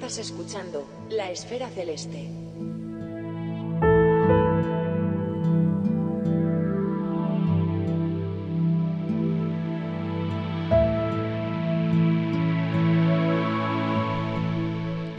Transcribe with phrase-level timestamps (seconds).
[0.00, 2.26] Estás escuchando La Esfera Celeste.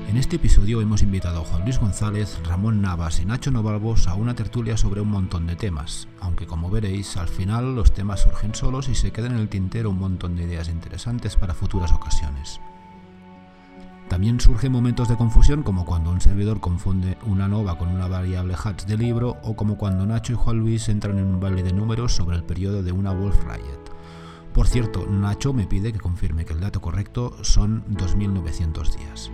[0.09, 4.15] En este episodio hemos invitado a Juan Luis González, Ramón Navas y Nacho Novalvos a
[4.15, 8.55] una tertulia sobre un montón de temas, aunque como veréis, al final los temas surgen
[8.55, 12.59] solos y se quedan en el tintero un montón de ideas interesantes para futuras ocasiones.
[14.11, 18.55] También surgen momentos de confusión como cuando un servidor confunde una nova con una variable
[18.61, 21.71] hatch de libro o como cuando Nacho y Juan Luis entran en un baile de
[21.71, 23.85] números sobre el periodo de una Wolf Riot.
[24.53, 29.31] Por cierto, Nacho me pide que confirme que el dato correcto son 2900 días.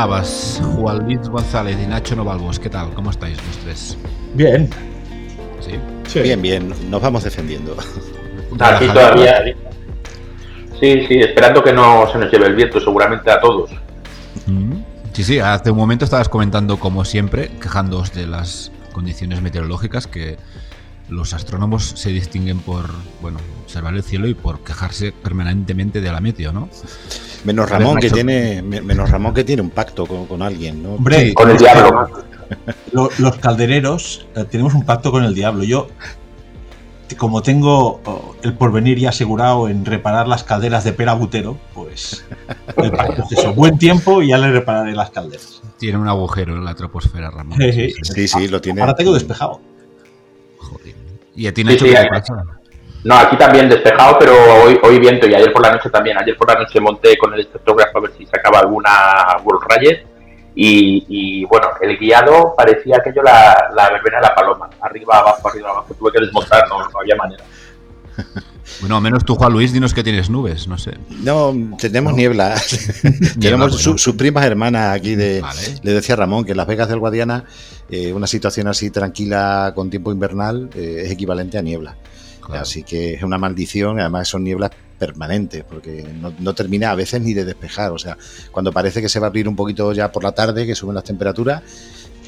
[0.00, 2.94] Navas, Juan Luis González y Nacho Novalvos, ¿qué tal?
[2.94, 3.98] ¿Cómo estáis los tres?
[4.32, 4.70] Bien.
[5.60, 5.72] ¿Sí?
[6.08, 6.20] Sí.
[6.20, 7.76] Bien, bien, nos vamos defendiendo.
[8.60, 9.44] Aquí todavía.
[10.80, 13.72] Sí, sí, esperando que no se nos lleve el viento, seguramente a todos.
[14.46, 14.76] Mm.
[15.12, 20.38] Sí, sí, hace un momento estabas comentando, como siempre, quejándoos de las condiciones meteorológicas, que
[21.10, 22.86] los astrónomos se distinguen por,
[23.20, 26.70] bueno, observar el cielo y por quejarse permanentemente de la meteo, ¿no?
[27.44, 30.94] Menos Ramón que tiene, me- menos Ramón que tiene un pacto con, con alguien, ¿no?
[30.94, 31.34] Hombre, Sí.
[31.34, 32.10] Con el diablo.
[32.92, 35.64] lo- los caldereros eh, tenemos un pacto con el diablo.
[35.64, 35.88] Yo,
[37.16, 42.24] como tengo oh, el porvenir ya asegurado en reparar las calderas de Pera Butero, pues
[42.76, 43.52] el pacto es eso.
[43.54, 45.60] Buen tiempo y ya le repararé las calderas.
[45.78, 47.58] Tiene un agujero en la troposfera, Ramón.
[47.58, 47.92] Sí, sí.
[48.02, 48.80] Sí, sí, lo tiene.
[48.82, 49.60] Ahora tengo despejado.
[50.58, 50.94] Joder.
[51.34, 52.34] ¿Y a ti, Nacho, sí, qué te hay- pasa?
[53.04, 54.34] No, aquí también despejado, pero
[54.64, 56.18] hoy, hoy viento y ayer por la noche también.
[56.18, 58.90] Ayer por la noche monté con el espectrógrafo a ver si sacaba alguna
[59.42, 59.98] World Riot
[60.54, 64.68] y, y, bueno, el guiado parecía aquello la, la verbena de la paloma.
[64.82, 65.94] Arriba, abajo, arriba, abajo.
[65.98, 67.44] Tuve que desmontar, no, no había manera.
[68.80, 70.92] Bueno, al menos tú, Juan Luis, dinos que tienes nubes, no sé.
[71.24, 72.54] No, tenemos niebla.
[73.40, 73.98] tenemos su- bueno.
[73.98, 75.40] sus primas hermanas aquí de.
[75.40, 75.60] Vale.
[75.82, 77.44] Le decía Ramón que en Las Vegas del Guadiana,
[77.90, 81.96] eh, una situación así tranquila con tiempo invernal eh, es equivalente a niebla.
[82.50, 82.62] Claro.
[82.62, 87.20] Así que es una maldición, además son nieblas permanentes, porque no, no termina a veces
[87.22, 87.90] ni de despejar.
[87.92, 88.18] O sea,
[88.52, 90.94] cuando parece que se va a abrir un poquito ya por la tarde, que suben
[90.94, 91.62] las temperaturas,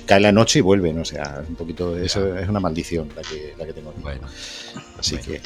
[0.07, 0.99] cae la noche y vuelven.
[0.99, 4.01] O sea, un poquito, eso es una maldición la que, la que tengo aquí.
[4.03, 4.27] Bueno,
[4.99, 5.33] Así bueno.
[5.33, 5.41] que,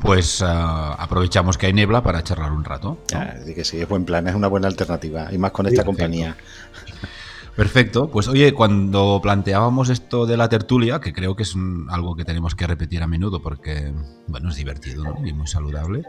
[0.00, 2.88] pues ah, aprovechamos que hay niebla para charlar un rato.
[2.90, 2.98] ¿no?
[3.08, 5.28] ya, así que sí, es buen plan, es una buena alternativa.
[5.32, 5.86] Y más con esta Perfecto.
[5.86, 6.36] compañía.
[7.56, 8.10] Perfecto.
[8.10, 12.24] Pues oye, cuando planteábamos esto de la tertulia, que creo que es un- algo que
[12.24, 13.92] tenemos que repetir a menudo porque,
[14.26, 15.26] bueno, es divertido ¿no?
[15.26, 16.02] y muy saludable,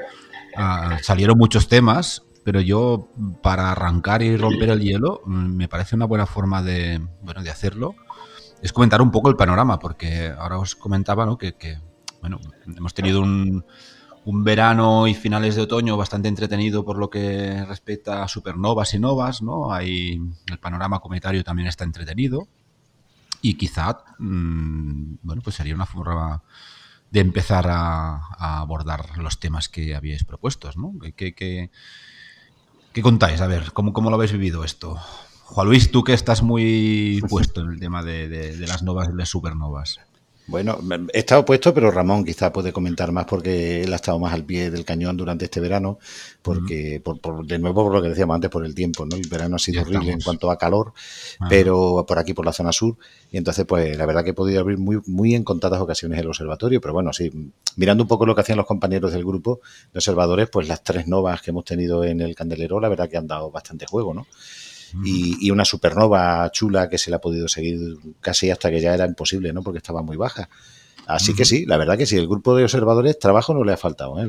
[0.57, 3.09] ah, salieron muchos temas, pero yo,
[3.43, 7.49] para arrancar y romper el hielo, mm, me parece una buena forma de, bueno, de
[7.51, 7.93] hacerlo,
[8.61, 11.37] es comentar un poco el panorama, porque ahora os comentaba ¿no?
[11.37, 11.77] que, que,
[12.21, 12.39] bueno,
[12.75, 13.63] hemos tenido un,
[14.25, 18.99] un verano y finales de otoño bastante entretenido por lo que respecta a supernovas y
[18.99, 19.71] novas, ¿no?
[19.71, 20.19] Hay,
[20.49, 22.47] el panorama cometario también está entretenido
[23.41, 26.41] y quizá, mm, bueno, pues sería una forma
[27.11, 30.93] de empezar a, a abordar los temas que habíais propuestos, ¿no?
[31.01, 31.71] ¿Qué, qué, qué-
[32.93, 33.41] qué contáis?
[33.41, 34.95] A ver, ¿cómo, ¿cómo lo habéis vivido esto?
[35.43, 39.09] Juan Luis, tú que estás muy puesto en el tema de, de- de las novas
[39.09, 39.99] y las supernovas.
[40.47, 40.77] Bueno,
[41.11, 44.43] he estado puesto, pero Ramón quizá puede comentar más porque él ha estado más al
[44.43, 45.97] pie del cañón durante este verano,
[46.43, 49.15] porque por, por- de nuevo por lo que decíamos antes, por el tiempo, ¿no?
[49.15, 50.93] El verano ha sido Ya horrible en cuanto a calor,
[51.39, 51.47] Ah.
[51.49, 52.95] pero por aquí, por la zona sur,
[53.31, 56.27] y entonces pues la verdad que he podido abrir muy, muy en contadas ocasiones el
[56.27, 57.31] observatorio, pero bueno, sí,
[57.75, 59.61] mirando un poco lo que hacían los compañeros del grupo
[59.93, 63.17] de observadores, pues las tres novas que hemos tenido en el candelero, la verdad que
[63.17, 64.27] han dado bastante juego, ¿no?
[65.03, 68.93] Y, y una supernova chula que se le ha podido seguir casi hasta que ya
[68.93, 69.61] era imposible, ¿no?
[69.63, 70.49] Porque estaba muy baja.
[71.07, 73.77] Así que sí, la verdad que sí, el grupo de observadores trabajo no le ha
[73.77, 74.19] faltado.
[74.19, 74.27] ¿eh?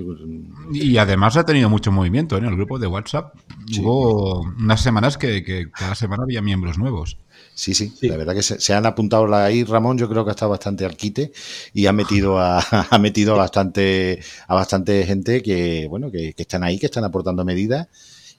[0.74, 2.40] Y además ha tenido mucho movimiento ¿eh?
[2.40, 3.34] en el grupo de WhatsApp.
[3.70, 3.80] Sí.
[3.80, 7.16] Hubo unas semanas que, que cada semana había miembros nuevos.
[7.54, 8.08] Sí, sí, Sí.
[8.08, 10.84] la verdad que se, se han apuntado ahí, Ramón, yo creo que ha estado bastante
[10.84, 11.32] al quite
[11.72, 12.58] y ha metido a,
[12.90, 17.04] ha metido a bastante, a bastante gente que, bueno, que, que están ahí, que están
[17.04, 17.88] aportando medidas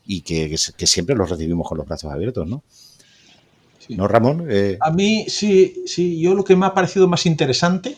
[0.07, 2.63] y que, siempre los recibimos con los brazos abiertos, ¿no?
[3.79, 3.95] Sí.
[3.95, 4.47] ¿No, Ramón?
[4.49, 7.97] Eh, A mí, sí, sí, yo lo que me ha parecido más interesante,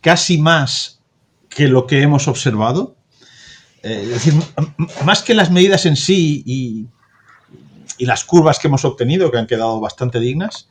[0.00, 1.00] casi más
[1.48, 2.96] que lo que hemos observado,
[3.82, 4.34] eh, es decir,
[5.04, 6.88] más que las medidas en sí y
[7.98, 10.68] y las curvas que hemos obtenido, que han quedado bastante dignas,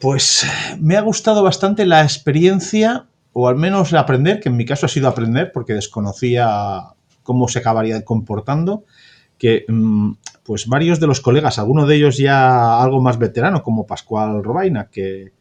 [0.00, 0.46] pues
[0.78, 4.88] me ha gustado bastante la experiencia, o al menos aprender, que en mi caso ha
[4.88, 8.84] sido aprender, porque desconocía cómo se acabaría comportando,
[9.38, 10.12] que mm,
[10.42, 14.88] pues varios de los colegas, algunos de ellos ya algo más veterano, como Pascual Robaina,
[14.90, 15.32] que,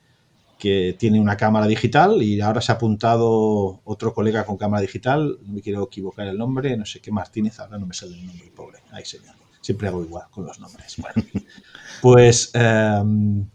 [0.57, 5.38] que tiene una cámara digital y ahora se ha apuntado otro colega con cámara digital,
[5.45, 8.25] no me quiero equivocar el nombre, no sé qué Martínez, ahora no me sale el
[8.25, 10.95] nombre, pobre, ay señor, siempre hago igual con los nombres.
[10.97, 11.27] Bueno,
[12.01, 13.47] pues em,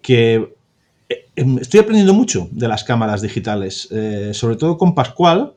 [0.00, 0.56] que
[1.08, 5.54] eh, em, estoy aprendiendo mucho de las cámaras digitales, eh, sobre todo con Pascual,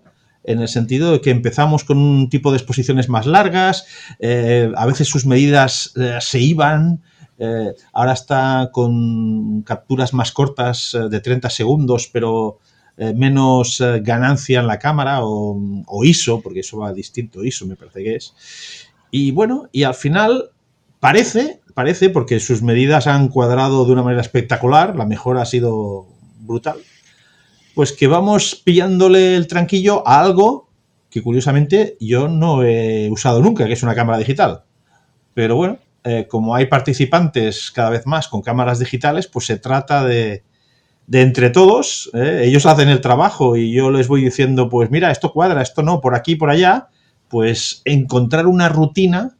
[0.51, 3.85] en el sentido de que empezamos con un tipo de exposiciones más largas,
[4.19, 7.01] eh, a veces sus medidas se iban,
[7.39, 12.59] eh, ahora está con capturas más cortas eh, de 30 segundos, pero
[12.97, 18.03] eh, menos ganancia en la cámara o, ISO, porque eso va distinto, ISO me parece
[18.03, 18.33] que es.
[19.09, 20.51] Y bueno, y al final
[20.99, 26.07] parece, parece, porque sus medidas han cuadrado de una manera espectacular, la mejora ha sido
[26.41, 26.77] brutal,
[27.75, 30.69] pues que vamos pillándole el tranquillo a algo
[31.09, 34.63] que curiosamente yo no he usado nunca, que es una cámara digital.
[35.33, 40.03] Pero bueno, eh, como hay participantes cada vez más con cámaras digitales, pues se trata
[40.03, 40.43] de,
[41.11, 45.33] entre todos, eh, ellos hacen el trabajo y yo les voy diciendo, pues mira, esto
[45.33, 46.89] cuadra, esto no, por aquí, por allá,
[47.27, 49.37] pues encontrar una rutina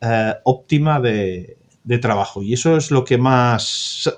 [0.00, 1.56] eh, óptima de,
[2.00, 2.42] trabajo.
[2.42, 4.08] Y eso es lo que más,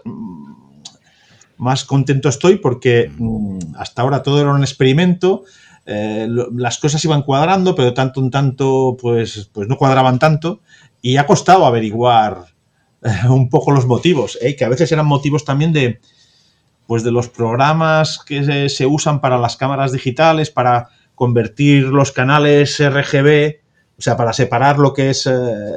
[1.57, 5.45] más contento estoy porque mm, hasta ahora todo era un experimento.
[5.85, 10.61] las cosas iban cuadrando, pero tanto un tanto, pues, pues no cuadraban tanto
[11.03, 12.47] y ha costado averiguar
[13.03, 14.55] eh, un poco los motivos, ¿eh?
[14.57, 16.01] que a veces eran motivos también de,
[16.87, 22.79] pues de los programas que se, usan para las cámaras digitales, para convertir los canales
[22.79, 23.57] RGB,
[23.99, 25.33] o sea, para separar lo que es eh,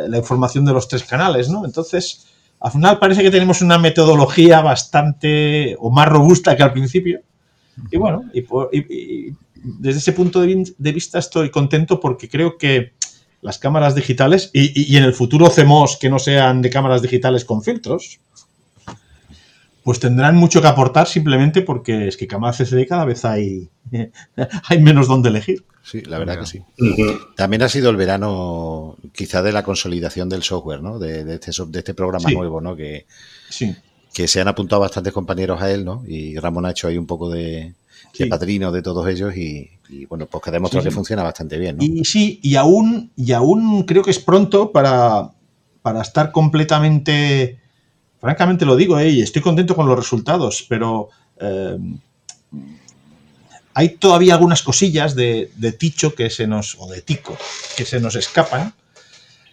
[0.08, 1.66] la información de los tres canales, ¿no?
[1.66, 2.28] Entonces,
[2.66, 7.22] al final parece que tenemos una metodología bastante o más robusta que al principio.
[7.92, 12.94] Y bueno, y, desde ese punto de vista estoy contento porque creo que
[13.42, 17.62] las cámaras digitales y, en el futuro CMOS que no sean de cámaras digitales con
[17.62, 18.20] filtros,
[19.84, 23.70] pues tendrán mucho que aportar simplemente porque es que cámaras CCD cada vez hay,
[24.70, 25.64] hay menos donde elegir.
[25.86, 26.64] Sí, la verdad que sí.
[27.36, 30.98] También ha sido el verano quizá de la consolidación del software, ¿no?
[30.98, 32.76] De, este, de este programa nuevo, ¿no?
[32.76, 33.06] Que,
[33.50, 33.76] sí.
[34.12, 36.04] que se han apuntado bastantes compañeros a él, ¿no?
[36.08, 37.76] Y Ramón ha hecho ahí un poco de,
[38.18, 39.70] de padrino de todos ellos y,
[40.10, 41.78] bueno, pues que ha demostrado que funciona bastante bien.
[41.80, 45.34] Y sí, y aún, y aún creo que es pronto para,
[45.84, 47.60] para estar completamente,
[48.20, 49.10] francamente lo digo, ¿eh?
[49.10, 51.10] y estoy contento con los resultados, pero
[51.40, 51.78] eh,
[53.76, 57.38] hay todavía algunas cosillas de, de, Ticho que se nos, o de Tico,
[57.76, 58.74] que se nos escapan,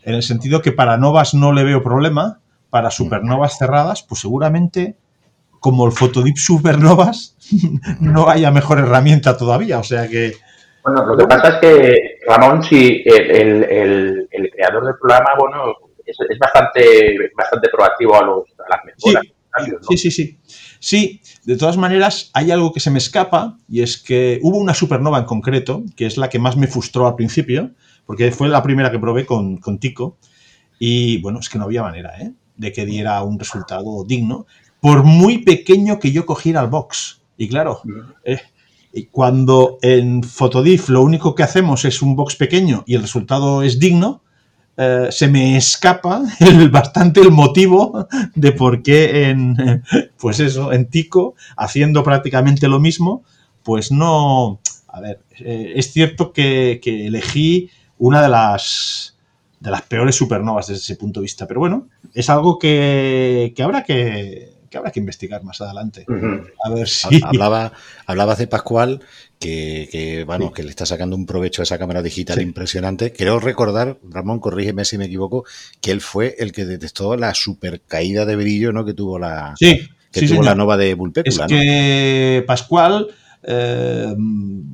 [0.04, 2.38] en el sentido que para novas no le veo problema,
[2.70, 2.92] para mm.
[2.92, 4.96] supernovas cerradas, pues seguramente
[5.60, 7.36] como el Photodip Supernovas
[8.00, 9.78] no haya mejor herramienta todavía.
[9.78, 10.34] O sea que.
[10.82, 17.16] Bueno, lo que pasa es que, Ramón, si el, creador del programa, bueno, es, bastante,
[17.36, 19.22] bastante proactivo a, los, a las mejoras.
[19.88, 20.38] Sí, sí, sí, sí.
[20.90, 25.18] De todas maneras, hay algo que se me escapa y es que hubo una supernova
[25.18, 27.70] en concreto, que es la que más me frustró al principio,
[28.04, 30.18] porque fue la primera que probé con, con Tico.
[30.78, 32.32] Y bueno, es que no había manera ¿eh?
[32.56, 34.46] de que diera un resultado digno
[34.80, 37.20] por muy pequeño que yo cogiera el box.
[37.36, 37.80] Y claro,
[38.24, 38.40] eh,
[39.12, 43.78] cuando en Photodiff lo único que hacemos es un box pequeño y el resultado es
[43.78, 44.21] digno,
[44.76, 46.22] eh, se me escapa
[46.70, 49.82] bastante el motivo de por qué en,
[50.18, 53.22] pues eso, en Tico, haciendo prácticamente lo mismo,
[53.62, 59.16] pues no, a ver, eh, es cierto que, elegí una de las,
[59.60, 63.84] de las peores supernovas desde ese punto de vista, pero bueno, es algo que habrá
[63.84, 66.04] que, que habrá que investigar más adelante.
[66.64, 67.20] A ver si.
[67.22, 67.72] Hablaba,
[68.06, 69.00] hablabas de Pascual,
[69.38, 73.12] que, bueno, que le está sacando un provecho a esa cámara digital impresionante.
[73.12, 75.44] Quiero recordar, Ramón, corrígeme si me equivoco,
[75.80, 78.84] que él fue el que detectó la super caída de brillo ¿no?
[78.84, 81.44] que tuvo la, que tuvo la nova de Bulpécula.
[81.44, 83.08] Es que Pascual
[83.42, 84.14] eh,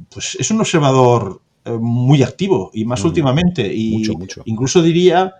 [0.08, 3.06] pues es un observador eh, muy activo y más mm.
[3.06, 3.74] últimamente.
[3.74, 4.42] Y mucho, mucho.
[4.46, 5.34] incluso diría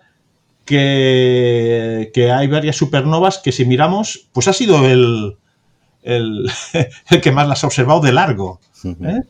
[0.68, 5.36] que, hay varias supernovas que si miramos, pues ha sido el,
[6.02, 6.50] el,
[7.22, 8.60] que más las ha observado de largo.
[8.84, 9.22] ¿eh?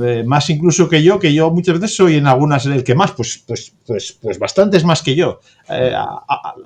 [0.00, 3.12] Eh, más incluso que yo, que yo muchas veces soy en algunas el que más,
[3.12, 5.40] pues, pues, pues, pues bastantes más que yo.
[5.68, 5.92] Eh,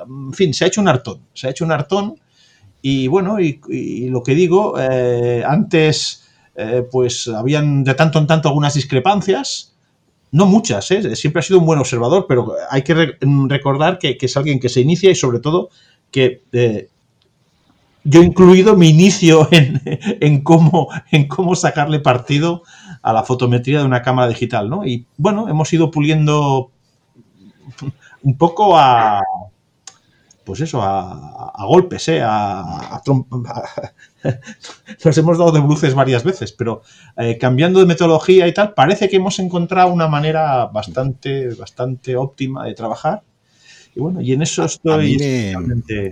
[0.09, 2.15] en fin, se ha hecho un hartón, se ha hecho un hartón
[2.81, 4.75] y bueno, y, lo que digo,
[5.47, 6.29] antes
[6.91, 9.72] pues habían de tanto en tanto algunas discrepancias,
[10.33, 11.15] no muchas, ¿eh?
[11.15, 13.17] siempre ha sido un buen observador, pero hay que
[13.49, 15.69] recordar que, es alguien que se inicia y sobre todo
[16.11, 16.89] que eh,
[18.03, 22.63] yo incluido mi inicio en, cómo, en cómo sacarle partido
[23.03, 24.87] a la fotometría de una cámara digital, ¿no?
[24.87, 26.71] Y bueno, hemos ido puliendo
[28.23, 29.21] un poco a,
[30.45, 32.21] pues eso, a, golpes, ¿eh?
[32.23, 33.01] A,
[35.05, 36.83] nos hemos dado de bruces varias veces, pero
[37.17, 42.67] eh, cambiando de metodología y tal, parece que hemos encontrado una manera bastante, bastante óptima
[42.67, 43.23] de trabajar
[43.95, 45.17] y bueno, y en eso estoy.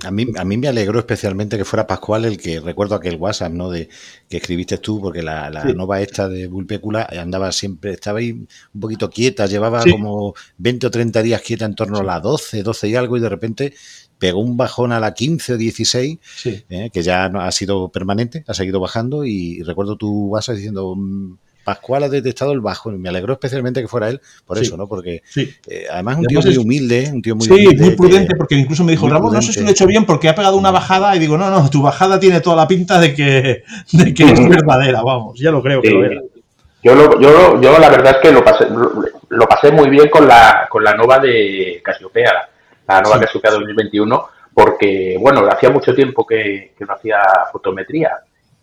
[0.03, 3.17] A mí, me, a mí, me alegró especialmente que fuera Pascual el que recuerdo aquel
[3.17, 3.71] WhatsApp, ¿no?
[3.71, 3.89] De
[4.29, 8.81] que escribiste tú, porque la, la nova esta de Bulpécula andaba siempre, estaba ahí un
[8.81, 12.89] poquito quieta, llevaba como 20 o 30 días quieta en torno a la 12, 12
[12.89, 13.75] y algo, y de repente
[14.21, 16.19] pegó un bajón a la 15 o 16,
[16.69, 16.91] ¿eh?
[16.93, 21.35] que ya ha sido permanente, ha seguido bajando, y recuerdo tu WhatsApp diciendo mm,
[21.65, 22.91] Pascual ha detectado el bajo.
[22.91, 24.87] Y me alegró especialmente que fuera él por eso, ¿no?
[24.87, 28.57] Porque eh, además es un tío muy humilde, un tío muy Sí, muy prudente, porque
[28.57, 30.71] incluso me dijo, Ramón, no sé si lo he hecho bien porque ha pegado una
[30.71, 33.63] bajada y digo, no, no, tu bajada tiene toda la pinta de que,
[33.93, 36.21] de que es verdadera, vamos, ya lo creo que lo era.
[36.83, 38.67] Yo, lo, yo, yo la verdad es que lo pasé,
[39.29, 42.49] lo, pasé muy bien con la, con la nova de Casiopea,
[42.95, 48.21] la nova Casiopea 2021, porque, bueno, hacía mucho tiempo que, que no hacía fotometría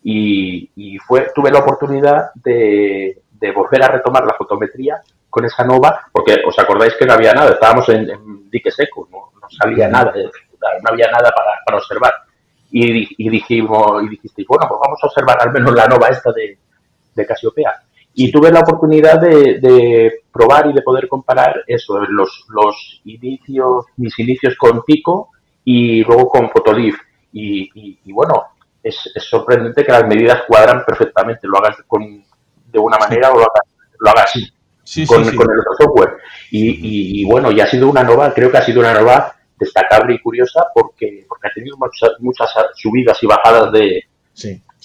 [0.10, 3.22] y, fue, tuve la oportunidad de,
[3.54, 7.52] volver a retomar la fotometría con esa nova, porque os acordáis que no había nada,
[7.52, 12.14] estábamos en, dique seco, no, salía nada, no había nada para, observar.
[12.72, 16.58] Y, dijimos, y dijisteis, bueno, pues vamos a observar al menos la nova esta de,
[17.14, 17.74] de Casiopea.
[18.20, 24.18] Y tuve la oportunidad de, probar y de poder comparar eso, los, los inicios, mis
[24.18, 25.30] inicios con Pico
[25.64, 26.98] y luego con Fotolif.
[27.32, 28.58] y, bueno,
[28.88, 32.24] es, sorprendente que las medidas cuadran perfectamente, lo hagas con,
[32.72, 33.62] de una manera o lo hagas,
[34.00, 34.34] lo hagas
[35.08, 36.18] con, el otro software.
[36.52, 40.20] Y, bueno, y ha sido una nueva, creo que ha sido una nueva destacable y
[40.20, 44.04] curiosa porque, porque ha tenido muchas, muchas subidas y bajadas de,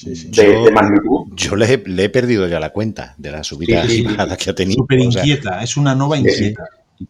[0.05, 1.35] de, magnitud.
[1.35, 4.83] Yo le he, perdido ya la cuenta de las subidas y bajadas que ha tenido.
[4.83, 6.65] Súper inquieta, es una nueva inquieta.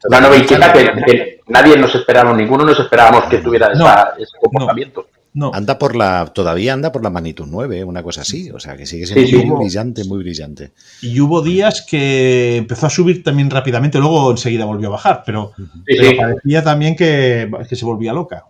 [0.08, 3.72] Una nueva inquieta que, nadie nos esperaba, ninguno nos esperábamos que tuviera
[4.18, 5.06] ese comportamiento.
[5.52, 8.50] Anda por la, todavía anda por la magnitud 9, una cosa así.
[8.50, 10.72] O sea, que sigue siendo muy brillante, muy brillante.
[11.00, 15.52] Y hubo días que empezó a subir también rápidamente, luego enseguida volvió a bajar, pero,
[15.86, 18.46] parecía también que, se volvía loca.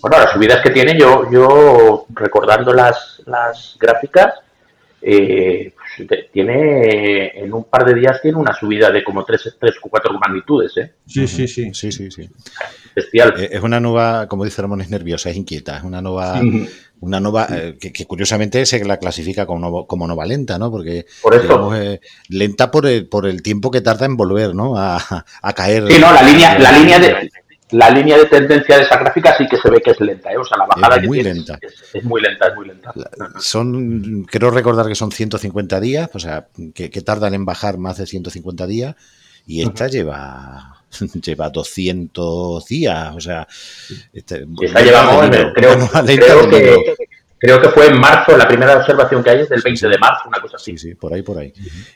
[0.00, 4.34] Bueno, las subidas que tiene, yo, yo recordando las, las gráficas,
[5.02, 9.88] eh, pues, tiene en un par de días tiene una subida de como 3, o
[9.88, 10.76] 4 magnitudes.
[10.78, 10.92] ¿eh?
[11.06, 11.72] Sí, sí, sí.
[11.72, 12.28] sí, sí, sí.
[12.96, 16.40] Eh, es una nueva, como dice Ramón, es nerviosa, es inquieta, es una nueva,
[17.00, 20.70] una nueva eh, que, curiosamente se la clasifica como, como nova lenta, ¿no?
[20.70, 21.34] Porque por
[22.28, 24.74] lenta por el, por el tiempo que tarda en volver, ¿no?
[24.76, 25.24] A,
[25.54, 25.90] caer.
[25.90, 27.30] Sí, no, la línea, la línea de
[27.70, 30.36] la línea de tendencia de esa gráfica sí que se ve que es lenta, ¿eh?
[30.36, 31.58] O sea, la bajada es muy lenta.
[31.92, 32.92] Es, muy lenta, es muy lenta.
[33.40, 38.06] Son, creo recordar que son 150 días, o sea, que, tardan en bajar más de
[38.06, 38.94] 150 días,
[39.46, 40.76] y esta lleva
[41.22, 43.46] lleva 200 días, o sea...
[44.12, 44.46] Este,
[44.84, 45.26] llevamos,
[47.38, 50.28] creo, que, fue en marzo, la primera observación que hay es del 20 de marzo,
[50.28, 50.72] una cosa así.
[50.72, 51.52] Sí, sí, por ahí, por ahí.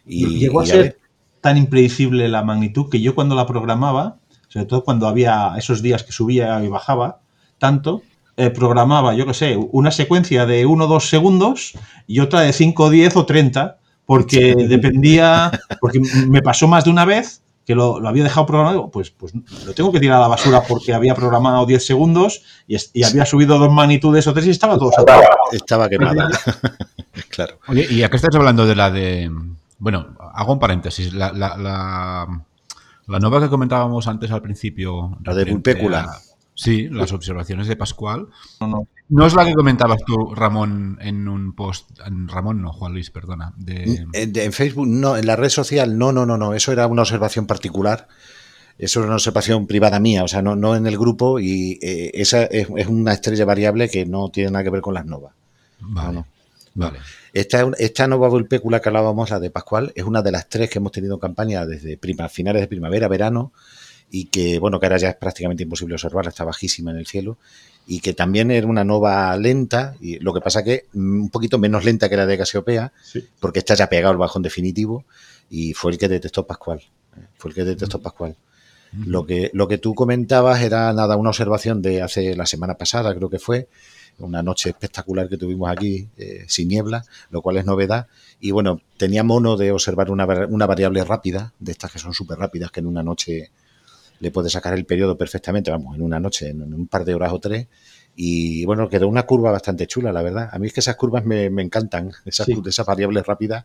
[0.06, 0.98] Y, Llegó a ser
[1.40, 4.18] tan impredecible la magnitud que yo cuando la programaba,
[4.50, 7.20] sobre todo cuando había esos días que subía y bajaba
[7.58, 8.02] tanto,
[8.36, 11.72] eh, programaba, yo qué sé, una secuencia de 1 o 2 segundos
[12.06, 17.04] y otra de 5, 10 o 30, porque dependía, porque me pasó más de una
[17.04, 19.32] vez que lo, había dejado programado, pues, pues
[19.64, 23.58] lo tengo que tirar a la basura porque había programado 10 segundos y, había subido
[23.58, 25.22] dos magnitudes o tres y estaba todo saturado.
[25.52, 26.28] Estaba quemada.
[27.28, 27.58] claro.
[27.68, 29.30] Oye, ¿y a qué estás hablando de la de.
[29.78, 31.12] Bueno, hago un paréntesis.
[31.12, 32.26] La, la, la,
[33.18, 35.18] nueva que comentábamos antes al principio.
[35.24, 36.10] La de Vulpécula.
[36.54, 38.28] Sí, las observaciones de Pascual.
[38.60, 38.88] No, no.
[39.08, 41.98] No es la que comentabas tú, Ramón, en un post.
[42.26, 43.52] Ramón, no, Juan Luis, perdona.
[43.56, 44.06] De...
[44.12, 46.54] En, Facebook, no, en la red social, no, no, no, no.
[46.54, 48.06] Eso era una observación particular.
[48.78, 51.40] Eso era una observación privada mía, o sea, no, no en el grupo.
[51.40, 55.06] Y eh, esa es, una estrella variable que no tiene nada que ver con las
[55.06, 55.34] novas.
[55.80, 56.24] Vale.
[56.74, 56.98] Vale.
[57.32, 60.78] Esta, esta nova vulpécula que hablábamos, la de Pascual, es una de las tres que
[60.78, 63.52] hemos tenido en campaña desde prima, finales de primavera, verano
[64.10, 67.38] y que, bueno, que ahora ya es prácticamente imposible observarla, está bajísima en el cielo,
[67.86, 71.58] y que también era una nova lenta, y lo que pasa que mm, un poquito
[71.58, 72.92] menos lenta que la de Casiopea,
[73.38, 75.04] porque está ya pegado el bajón definitivo,
[75.48, 76.80] y fue el que detectó Pascual,
[77.16, 77.26] ¿eh?
[77.36, 78.02] fue el que detectó mm.
[78.02, 78.36] Pascual.
[79.06, 83.14] Lo que, lo que tú comentabas era nada, una observación de hace la semana pasada,
[83.14, 83.68] creo que fue,
[84.20, 88.06] una noche espectacular que tuvimos aquí eh, sin niebla, lo cual es novedad.
[88.40, 92.38] Y bueno, tenía mono de observar una, una variable rápida, de estas que son súper
[92.38, 93.50] rápidas, que en una noche
[94.20, 97.32] le puede sacar el periodo perfectamente, vamos, en una noche, en un par de horas
[97.32, 97.66] o tres.
[98.14, 100.50] Y bueno, quedó una curva bastante chula, la verdad.
[100.52, 103.64] A mí es que esas curvas me, encantan, esas, esas variables rápidas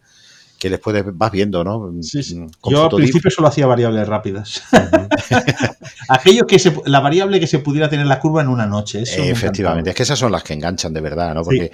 [0.58, 1.94] que después vas viendo, ¿no?
[2.02, 2.36] Sí, sí.
[2.40, 4.64] Mm, Yo al principio solo hacía variables rápidas.
[6.10, 9.04] Aquello que se, la variable que se pudiera tener la curva en una noche.
[9.04, 11.44] Efectivamente, es que esas son las que enganchan de verdad, ¿no?
[11.44, 11.72] Porque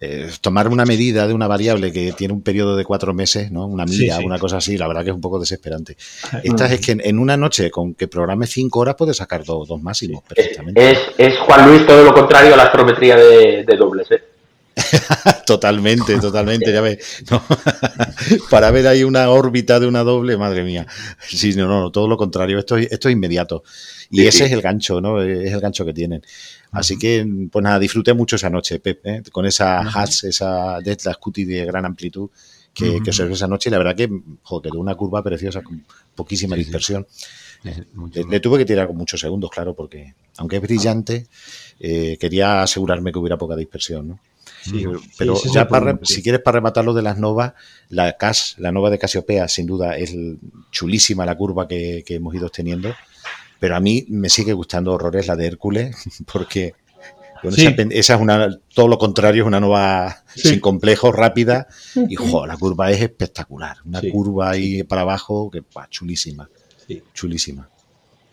[0.00, 3.66] eh, tomar una medida de una variable que tiene un periodo de cuatro meses, ¿no?
[3.66, 5.96] Una milla, una cosa así, la verdad que es un poco desesperante.
[6.42, 9.80] Estas es que en una noche con que programe cinco horas puedes sacar dos, dos
[9.82, 10.90] máximos perfectamente.
[10.90, 14.33] Es, es, Juan Luis todo lo contrario a la astrometría de, de dobles, ¿eh?
[15.46, 17.24] totalmente, totalmente, ya ves.
[18.50, 20.86] Para ver ahí una órbita de una doble, madre mía.
[21.26, 23.62] Sí, no, no, todo lo contrario, esto, esto es inmediato.
[24.10, 25.22] Y ese es el gancho, ¿no?
[25.22, 26.22] Es el gancho que tienen.
[26.72, 29.22] Así que, pues nada, disfruté mucho esa noche, Pep, ¿eh?
[29.30, 32.28] con esa Haas, esa Death Scuti de gran amplitud
[32.72, 33.70] que, que observé esa noche.
[33.70, 34.10] Y la verdad que,
[34.42, 37.06] joder, quedó una curva preciosa con poquísima dispersión.
[38.28, 41.26] Le, tuve que tirar con muchos segundos, claro, porque aunque es brillante,
[41.80, 44.20] eh, quería asegurarme que hubiera poca dispersión, ¿no?
[44.64, 44.84] Sí,
[45.18, 47.52] pero ya para, si quieres para rematarlo de las novas,
[47.90, 50.16] la CAS, la nova de Casiopea, sin duda es
[50.70, 52.94] chulísima la curva que, hemos ido teniendo,
[53.60, 55.96] pero a mí me sigue gustando horrores la de Hércules,
[56.32, 56.74] porque
[57.42, 61.66] esa, es una, todo lo contrario, es una nova sin complejos, rápida,
[62.08, 66.48] y la curva es espectacular, una curva ahí para abajo que chulísima,
[67.12, 67.68] chulísima.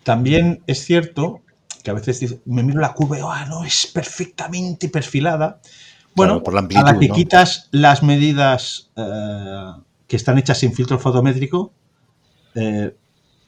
[0.04, 1.42] También es cierto
[1.84, 5.62] que a veces me miro la curva y ah, no, es perfectamente perfilada,
[6.16, 9.72] bueno, por la amplitud, a la que quitas las medidas eh,
[10.08, 11.74] que están hechas sin filtro fotométrico,
[12.56, 12.96] eh,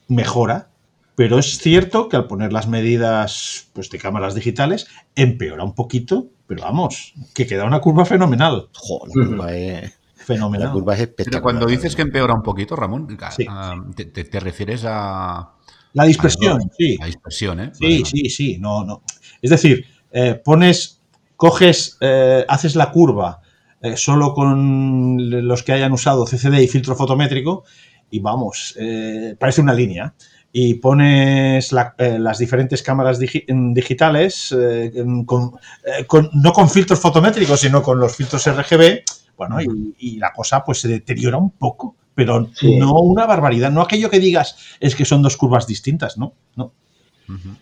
[0.08, 0.70] mejora.
[1.16, 6.26] Pero es cierto que al poner las medidas pues, de cámaras digitales, empeora un poquito,
[6.48, 8.68] pero vamos, que queda una curva fenomenal.
[8.74, 9.98] Joder, la curva es...
[10.16, 10.68] Fenomenal.
[10.68, 11.32] La curva es espectacular.
[11.32, 13.16] Pero cuando dices que empeora un poquito, Ramón,
[13.48, 15.52] ah, te, refieres a...
[15.92, 16.96] La dispersión, sí.
[16.98, 17.70] La dispersión, ¿eh?
[17.74, 18.58] Sí, sí, sí.
[18.58, 19.02] No, no.
[19.40, 21.02] Es decir, eh, pones
[21.44, 23.42] coges, eh, haces la curva
[23.82, 27.64] eh, solo con los que hayan usado CCD y filtro fotométrico
[28.08, 30.14] y vamos, eh, parece una línea.
[30.50, 34.56] Y pones las diferentes cámaras digitales,
[35.04, 39.02] no con filtros fotométricos, sino con los filtros RGB,
[39.36, 39.58] bueno,
[39.98, 43.72] y, la cosa pues se deteriora un poco, pero no una barbaridad.
[43.72, 46.72] No aquello que digas es que son dos curvas distintas, no, no.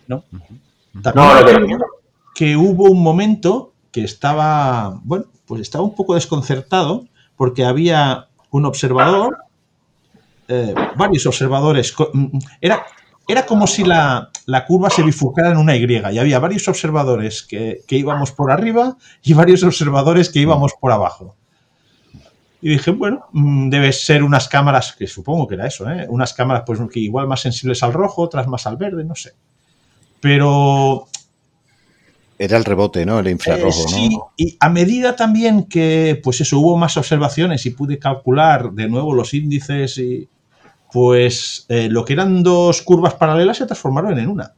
[0.07, 0.23] No.
[2.33, 7.05] que hubo un momento que estaba, bueno, pues estaba un poco desconcertado
[7.37, 9.37] porque había un observador,
[10.47, 12.83] eh, varios observadores, mm, era,
[13.27, 14.31] era como si la,
[14.67, 19.33] curva se bifurcara en una Y y había varios observadores que, íbamos por arriba y
[19.33, 21.35] varios observadores que íbamos por abajo.
[22.61, 26.07] Y dije, bueno, mm, debe ser unas cámaras, que supongo que era eso, ¿eh?
[26.09, 29.33] unas cámaras pues que igual más sensibles al rojo, otras más al verde, no sé.
[30.19, 31.07] Pero
[32.37, 33.19] era el rebote, ¿no?
[33.19, 37.71] El infrarrojo, eh, sí, y a medida también que, pues eso, hubo más observaciones y
[37.71, 40.27] pude calcular de nuevo los índices y,
[40.93, 44.53] pues eh, lo que eran dos curvas paralelas se transformaron en una.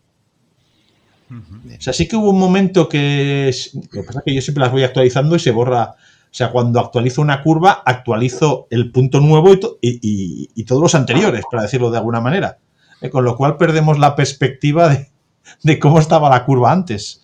[1.31, 4.61] O sea, sí que hubo un momento que, lo que pasa es que yo siempre
[4.61, 5.91] las voy actualizando y se borra.
[5.91, 11.63] O sea, cuando actualizo una curva, actualizo el punto nuevo y, todos los anteriores, para
[11.63, 12.57] decirlo de alguna manera.
[13.01, 15.07] Eh, con lo cual perdemos la perspectiva de,
[15.63, 17.21] de cómo estaba la curva antes.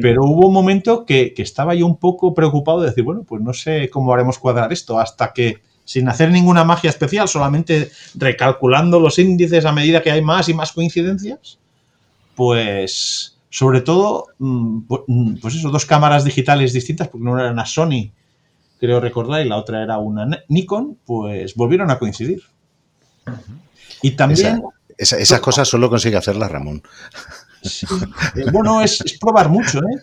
[0.00, 3.52] Pero hubo un momento que, estaba yo un poco preocupado de decir, bueno, pues no
[3.52, 9.18] sé cómo haremos cuadrar esto, hasta que sin hacer ninguna magia especial, solamente recalculando los
[9.18, 11.58] índices a medida que hay más y más coincidencias,
[12.34, 17.64] pues sobre todo, mm, mm, pues eso, dos cámaras digitales distintas, porque una era una
[17.64, 18.10] Sony,
[18.78, 22.42] creo recordar, y la otra era una Nikon, pues volvieron a coincidir.
[24.02, 24.62] Y también...
[24.98, 26.82] esas cosas solo consigue hacerlas Ramón.
[28.36, 29.78] Eh, bueno, es, probar mucho.
[29.80, 29.98] ¿eh?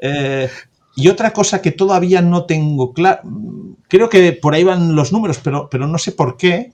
[0.00, 0.50] ¿eh?
[0.96, 3.22] y otra cosa que todavía no tengo claro,
[3.88, 6.72] creo que por ahí van los números, pero, pero no sé por qué,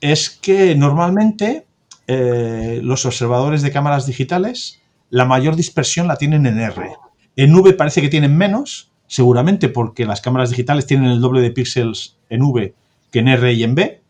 [0.00, 1.66] es que normalmente
[2.06, 6.90] eh, los observadores de cámaras digitales, la mayor dispersión la tienen en R.
[7.36, 11.50] En V parece que tienen menos, seguramente porque las cámaras digitales tienen el doble de
[11.50, 12.74] píxeles en V
[13.10, 14.00] que en R y en B.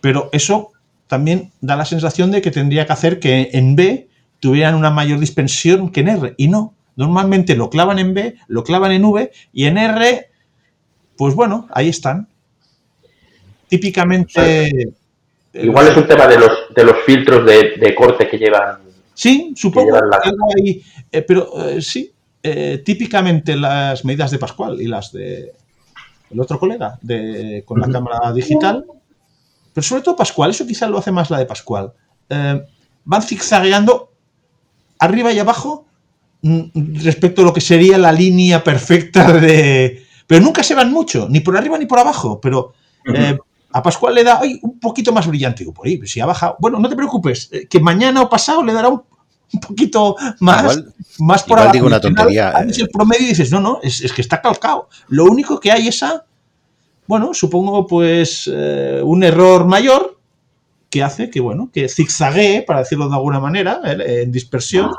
[0.00, 0.72] Pero eso
[1.08, 4.08] también da la sensación de que tendría que hacer que en B
[4.40, 6.34] tuvieran una mayor dispersión que en R.
[6.36, 10.30] Y no, normalmente lo clavan en B, lo clavan en V y en R,
[11.16, 12.28] pues bueno, ahí están.
[13.68, 14.70] Típicamente...
[15.54, 18.78] igual es un tema de los, de los filtros de, corte que llevan.
[19.14, 19.98] Sí, supongo.
[19.98, 25.52] Que hay, eh, pero eh, sí, eh, típicamente las medidas de Pascual y las de
[26.30, 28.84] el otro colega de, con la cámara digital,
[29.78, 31.92] pero sobre todo Pascual, eso quizás lo hace más la de Pascual,
[32.28, 32.60] eh,
[33.04, 34.12] van zigzagueando
[34.98, 35.86] arriba y abajo
[36.42, 40.04] mm, respecto a lo que sería la línea perfecta de...
[40.26, 42.72] Pero nunca se van mucho, ni por arriba ni por abajo, pero
[43.14, 43.38] eh,
[43.70, 45.60] a Pascual le da ay, un poquito más brillante.
[45.60, 46.56] Digo, por ahí, si ha bajado.
[46.58, 49.04] Bueno, no te preocupes, eh, que mañana o pasado le dará un,
[49.52, 51.72] un poquito más, Igual- más por igual abajo.
[51.72, 52.72] digo una final, tontería, eh.
[52.78, 54.88] el promedio y dices, no, no, es, es que está calcado.
[55.06, 56.24] Lo único que hay es a,
[57.08, 60.16] bueno, supongo pues eh, un error mayor
[60.90, 64.90] que hace que, bueno, que zigzaguee, para decirlo de alguna manera, eh, en dispersión.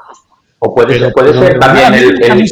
[0.59, 2.43] O puede, Pero- puede pero ser también el, el-.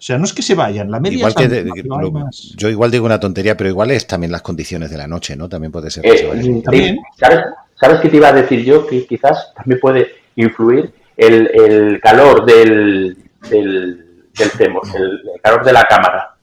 [0.00, 2.54] sea, no es que se vayan, la media Igual que de- lo- más.
[2.56, 5.48] yo igual digo una tontería, pero igual es también las condiciones de la noche, ¿no?
[5.48, 6.04] También puede ser.
[6.04, 6.98] que Eh, También.
[7.18, 7.40] ¿sabes,
[7.74, 8.86] ¿Sabes qué te iba a decir yo?
[8.86, 13.16] Que quizás también puede influir el, el calor del,
[13.50, 14.06] del,
[14.38, 16.36] del el calor de la cámara.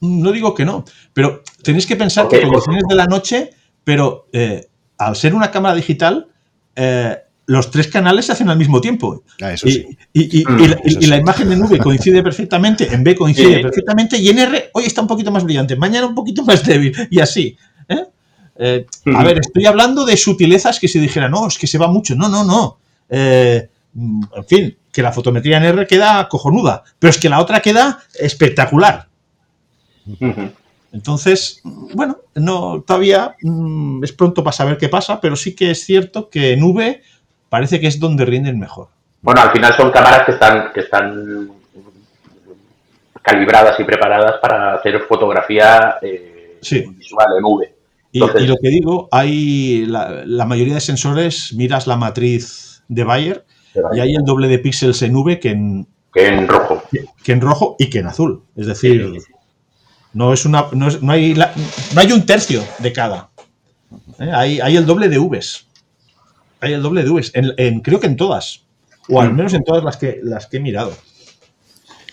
[0.00, 3.50] No digo que no, pero tenéis que pensar Ok, que condiciones de la noche,
[3.84, 6.28] pero eh, al ser una cámara digital,
[6.76, 9.22] eh, los tres canales se hacen al mismo tiempo.
[9.40, 9.86] Ah, eso Y, sí.
[10.12, 11.22] y- y- Mm, y la, y- eso y la sí.
[11.22, 13.62] imagen en V coincide perfectamente, en B coincide Sí.
[13.62, 16.94] perfectamente, y en R hoy está un poquito más brillante, mañana un poquito más débil,
[17.10, 17.56] y así.
[17.88, 18.04] ¿eh?
[18.60, 19.24] Eh, a Ujú.
[19.24, 22.14] ver, estoy hablando de sutilezas que se dijera, no, es que se va mucho.
[22.14, 22.78] No, no, no.
[23.08, 27.40] Eh, mm, en fin, que la fotometría en R queda cojonuda, pero es que la
[27.40, 29.08] otra queda espectacular.
[30.92, 31.60] Entonces,
[31.94, 36.30] bueno, no todavía mm, es pronto para saber qué pasa, pero sí que es cierto
[36.30, 37.02] que en V
[37.48, 38.88] parece que es donde rinden mejor.
[39.20, 41.50] Bueno, al final son cámaras que están, que están
[43.22, 46.84] calibradas y preparadas para hacer fotografía eh, Sí.
[46.96, 47.74] visual en V.
[48.10, 52.82] Y, Entonces- y lo que digo, hay la, la mayoría de sensores, miras la matriz
[52.88, 53.44] de Bayer
[53.94, 56.82] y hay el doble de píxeles en V que en, Que en rojo.
[57.22, 58.42] que en rojo y que en azul.
[58.56, 59.12] Es decir,
[60.14, 61.52] no es una no, es- no hay la-
[61.94, 63.30] no hay un tercio de cada.
[64.18, 64.30] ¿Eh?
[64.32, 65.66] Hay, hay el doble de Vs.
[66.60, 67.32] Hay el doble de Vs.
[67.34, 68.64] En, en- creo que en todas.
[69.08, 69.36] O al Mm.
[69.36, 70.92] menos en todas las que las que he mirado.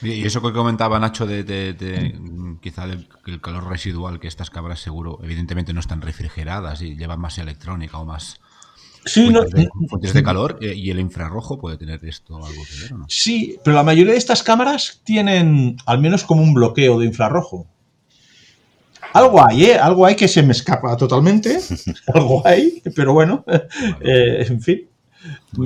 [0.01, 3.07] Y eso que comentaba Nacho de, de- de, mm, quizá el
[3.41, 8.05] calor residual, que estas cámaras seguro, evidentemente no están refrigeradas y llevan más electrónica o
[8.05, 8.39] más
[9.05, 12.61] Sí, no- fuentes, de, fuentes de calor, eh, y el infrarrojo puede tener esto algo
[12.69, 13.05] que ver, ¿o no?
[13.07, 17.65] sí, pero la mayoría de estas cámaras tienen al menos como un bloqueo de infrarrojo.
[19.15, 19.77] Algo hay, ¿eh?
[19.77, 21.59] Algo hay que se me escapa totalmente.
[22.13, 23.43] Algo hay, pero bueno,
[24.01, 24.87] eh, en fin.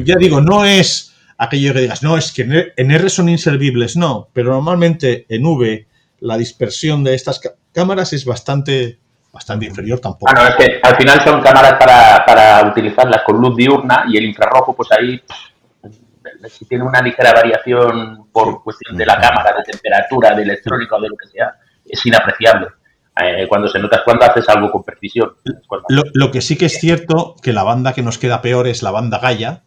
[0.06, 3.30] Ya digo, no es aquello que digas, no, es que en R- en R son
[3.30, 5.88] inservibles, no, pero normalmente en V
[6.22, 7.40] la dispersión de estas
[7.74, 9.00] cámaras es bastante,
[9.32, 10.32] bastante inferior tampoco.
[10.32, 14.18] Ah, no, es que al final son cámaras para, para utilizarlas con luz diurna y
[14.18, 15.22] el infrarrojo, pues ahí,
[16.50, 21.02] si tiene una ligera variación por cuestión de la cámara, de temperatura, de electrónica o
[21.02, 22.68] de lo que sea, es inapreciable.
[23.22, 25.34] Eh, cuando se nota es cuando haces algo con precisión.
[26.14, 28.92] Lo, que sí que es cierto que la banda que nos queda peor es la
[28.92, 29.64] banda Gaia,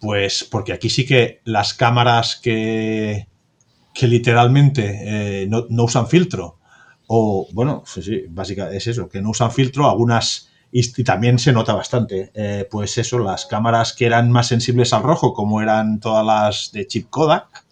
[0.00, 3.28] pues porque aquí sí que las cámaras que,
[3.94, 6.58] que literalmente eh, no, no usan filtro,
[7.06, 11.38] o bueno, sí, sí, básicamente es eso, que no usan filtro, algunas, y, y también
[11.38, 15.62] se nota bastante, eh, pues eso, las cámaras que eran más sensibles al rojo, como
[15.62, 17.63] eran todas las de chip Kodak,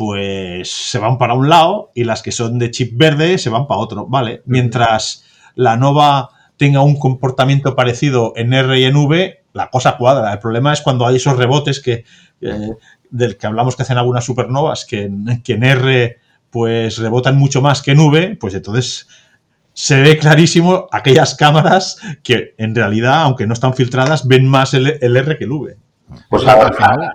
[0.00, 3.66] pues se van para un lado y las que son de chip verde se van
[3.66, 4.40] para otro, ¿vale?
[4.46, 10.32] Mientras la Nova tenga un comportamiento parecido en R y en V, la cosa cuadra.
[10.32, 12.04] El problema es cuando hay esos rebotes que,
[12.40, 12.70] eh,
[13.10, 16.16] del que hablamos que hacen algunas supernovas, que en, que en R
[16.48, 19.06] pues rebotan mucho más que en V, pues entonces
[19.74, 24.96] se ve clarísimo aquellas cámaras que en realidad, aunque no están filtradas, ven más el,
[24.98, 25.76] el R que el V.
[26.30, 27.12] pues al final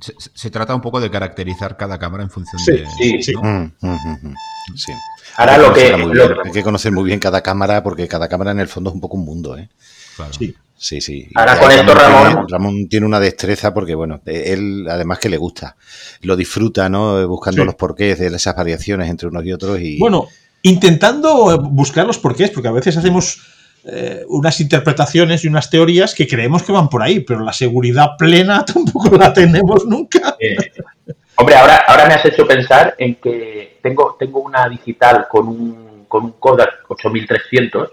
[0.00, 2.86] se, se trata un poco de caracterizar cada cámara en función Sí, de.
[2.98, 3.32] sí, sí.
[3.32, 3.42] ¿no?
[3.42, 4.34] Mm, mm, mm, mm.
[4.76, 4.92] Sí.
[5.36, 6.32] Ahora Hay lo que- lo- bien.
[6.44, 9.00] Hay que conocer muy bien cada cámara porque cada cámara en el fondo es un
[9.00, 9.68] poco un mundo, ¿eh?
[10.16, 10.32] Claro.
[10.32, 10.54] Sí.
[10.76, 11.28] Sí, sí.
[11.34, 15.28] Ahora con esto, Ramón- Tiene, Ramón tiene una destreza porque, bueno, eh, él además que
[15.30, 15.76] le gusta.
[16.22, 17.26] Lo disfruta, ¿no?
[17.28, 17.66] Buscando Sí.
[17.66, 19.80] los porqués de esas variaciones entre unos y otros.
[19.80, 20.26] Y, Bueno,
[20.62, 23.40] intentando buscar los porqués, porque a veces hacemos
[23.86, 28.10] eh, unas interpretaciones y unas teorías que creemos que van por ahí, pero la seguridad
[28.18, 30.36] plena tampoco la tenemos nunca.
[30.40, 30.56] Eh,
[31.36, 36.04] hombre, ahora, ahora me has hecho pensar en que tengo, tengo una digital con un,
[36.08, 37.92] con un Kodak 8300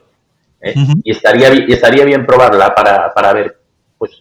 [0.61, 0.73] ¿eh?
[0.77, 0.93] Ujú.
[1.03, 3.57] y, estaría, y estaría bien probarla para, para ver
[3.97, 4.11] pues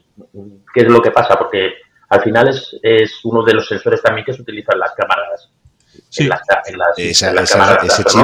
[0.75, 1.73] qué es lo que pasa, porque
[2.09, 5.51] al final es, es uno de los sensores también que se utilizan en las cámaras,
[6.09, 6.25] Sí.
[6.25, 8.21] en las, en las- Esa- en las esa- cámaras ese chip.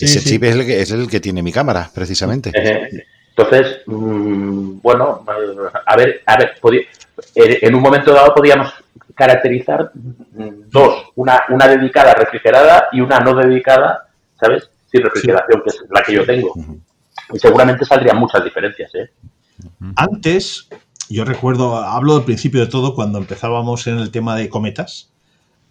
[0.00, 0.30] Sí, ese sí.
[0.30, 2.52] chip es el, que, es el que tiene mi cámara, precisamente.
[3.36, 5.24] Entonces, mm, bueno,
[5.86, 6.54] a ver, a ver,
[7.34, 8.72] en un momento dado podíamos
[9.14, 14.08] caracterizar mm, dos, una, una dedicada refrigerada y una no dedicada,
[14.40, 14.70] ¿sabes?
[14.90, 16.54] Sin refrigeración, que es la que yo tengo.
[17.32, 19.10] Y seguramente saldrían muchas diferencias, ¿eh?
[19.96, 20.68] Antes,
[21.10, 25.10] yo recuerdo, hablo del principio de todo, cuando empezábamos en el tema de cometas,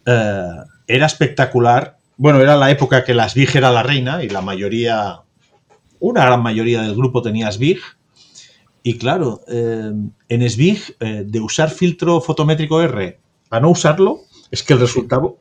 [0.06, 0.48] eh,
[0.88, 1.99] era espectacular.
[2.20, 5.22] Bueno, era la época que la SBIG era la reina y la mayoría,
[6.02, 7.80] una gran mayoría del grupo tenía SBIG.
[8.84, 9.94] Y claro, eh,
[10.28, 13.18] en SBIG, eh, de usar filtro fotométrico R
[13.50, 15.40] a no usarlo, es que el resultado,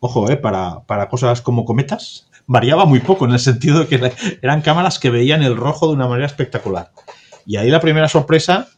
[0.00, 4.12] ojo, eh, para, para cosas como cometas, variaba muy poco, en el sentido de que
[4.42, 6.92] eran cámaras que veían el rojo de una manera espectacular.
[7.46, 8.68] Y ahí la primera sorpresa,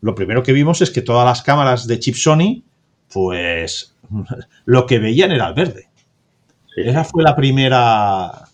[0.00, 2.64] lo primero que vimos es que todas las cámaras de chip Sony,
[3.12, 3.94] pues
[4.64, 5.91] lo que veían era el verde.
[6.76, 8.48] Esa fue la primera,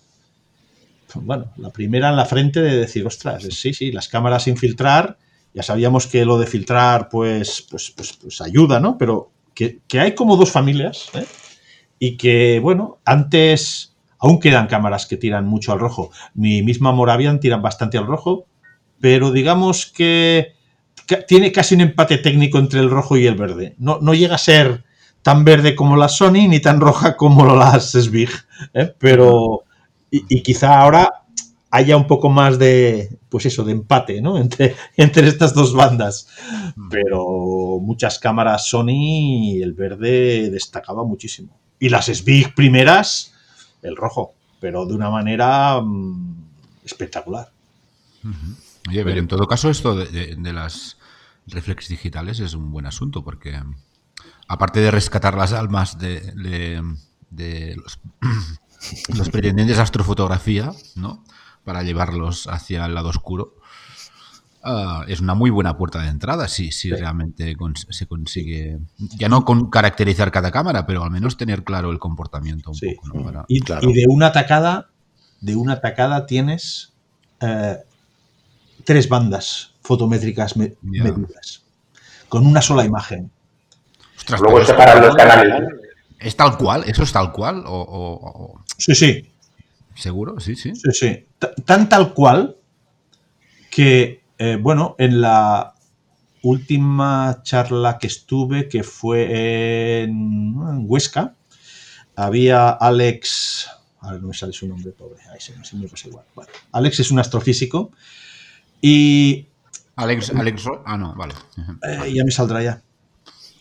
[1.14, 5.18] bueno, la primera en la frente de decir, ostras, sí, sí, las cámaras sin filtrar,
[5.54, 8.98] ya sabíamos que lo de filtrar, pues, pues, pues, pues ayuda, ¿no?
[8.98, 11.26] Pero que, hay como dos familias, ¿eh?
[11.98, 16.10] Y que, bueno, antes aún quedan cámaras que tiran mucho al rojo.
[16.34, 18.46] Mi misma Moravian tiran bastante al rojo,
[19.00, 20.54] pero digamos que
[21.26, 23.74] tiene casi un empate técnico entre el rojo y el verde.
[23.78, 24.84] No, no llega a ser
[25.22, 28.30] tan verde como la Sony ni tan roja como las Svig,
[28.74, 28.94] ¿eh?
[28.98, 29.64] pero
[30.10, 31.24] y, quizá ahora
[31.70, 34.38] haya un poco más de, pues eso, de empate, ¿no?
[34.40, 36.28] Entre, entre estas dos bandas.
[36.90, 41.58] Pero muchas cámaras Sony, el verde destacaba muchísimo.
[41.78, 43.34] Y las Svig primeras,
[43.82, 46.44] el rojo, pero de una manera mm,
[46.84, 47.50] espectacular.
[48.88, 50.96] Oye, pero en todo caso esto de, las
[51.46, 53.60] reflex digitales es un buen asunto porque
[54.48, 56.22] aparte de rescatar las almas de,
[57.76, 58.00] los,
[59.16, 61.22] los, pretendientes a astrofotografía, ¿no?
[61.64, 63.56] Para llevarlos hacia el lado oscuro,
[64.64, 67.54] ah, es una muy buena puerta de entrada si, si realmente
[67.90, 72.70] se consigue, ya no con caracterizar cada cámara, pero al menos tener claro el comportamiento
[72.70, 73.44] un poco.
[73.48, 74.88] y, de una atacada,
[75.42, 76.94] de una atacada tienes
[77.40, 77.76] eh,
[78.84, 81.64] tres bandas fotométricas medidas,
[82.30, 83.30] con una sola imagen.
[84.40, 85.62] Luego separar los canales.
[86.18, 86.84] ¿Es tal cual?
[86.86, 87.62] ¿Eso es tal cual?
[87.66, 89.28] O, Sí, sí.
[89.94, 90.38] ¿Seguro?
[90.38, 90.74] Sí, sí.
[90.74, 91.26] Sí, sí.
[91.64, 92.56] Tan tal cual
[93.70, 95.74] que, eh, bueno, en la
[96.42, 100.54] última charla que estuve, que fue en,
[100.86, 101.34] Huesca,
[102.14, 103.68] había Alex.
[104.00, 105.20] A ver, no me sale su nombre, pobre.
[105.32, 106.24] Ahí se, me pasa igual.
[106.72, 107.90] Alex es un astrofísico
[108.80, 109.46] y.
[109.96, 111.34] Alex, Alex ah, no, vale.
[111.82, 112.82] Eh, ya me saldrá ya.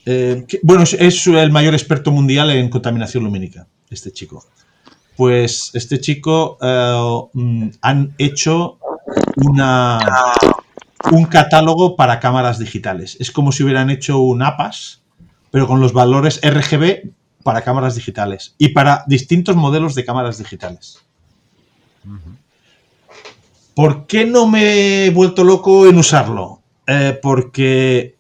[0.10, 4.46] Eh, bueno, es, el mayor experto mundial en contaminación lumínica, este chico.
[5.18, 8.80] Pues este chico eh, mm, han hecho
[9.36, 10.00] una,
[11.12, 13.18] un catálogo para cámaras digitales.
[13.20, 15.02] Es como si hubieran hecho un APAS,
[15.52, 17.12] pero con los valores RGB
[17.44, 21.04] para cámaras digitales y para distintos modelos de cámaras digitales.
[23.74, 26.62] ¿Por qué no me he vuelto loco en usarlo?
[26.88, 28.17] Eh, porque,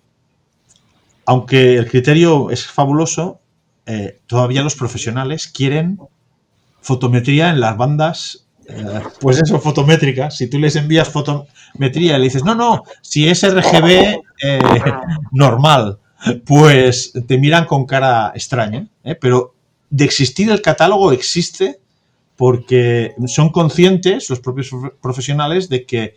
[1.28, 3.42] aunque el criterio es fabuloso,
[3.86, 6.00] eh, todavía los profesionales quieren
[6.82, 10.38] fotometría en las bandas, eh, pues eso, fotométricas.
[10.38, 14.22] Si tú les envías fotometría y le dices, no, no, si es RGB
[15.34, 16.00] normal,
[16.46, 18.88] pues te miran con cara extraña.
[19.20, 19.54] Pero
[19.90, 21.80] de existir el catálogo existe
[22.38, 24.70] porque son conscientes los propios
[25.02, 26.16] profesionales de que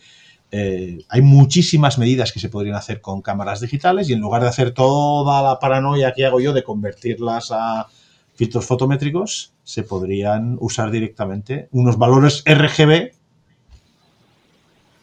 [0.53, 4.49] eh, hay muchísimas medidas que se podrían hacer con cámaras digitales y en lugar de
[4.49, 7.87] hacer toda la paranoia que hago yo de convertirlas a
[8.35, 13.13] filtros fotométricos, se podrían usar directamente unos valores RGB,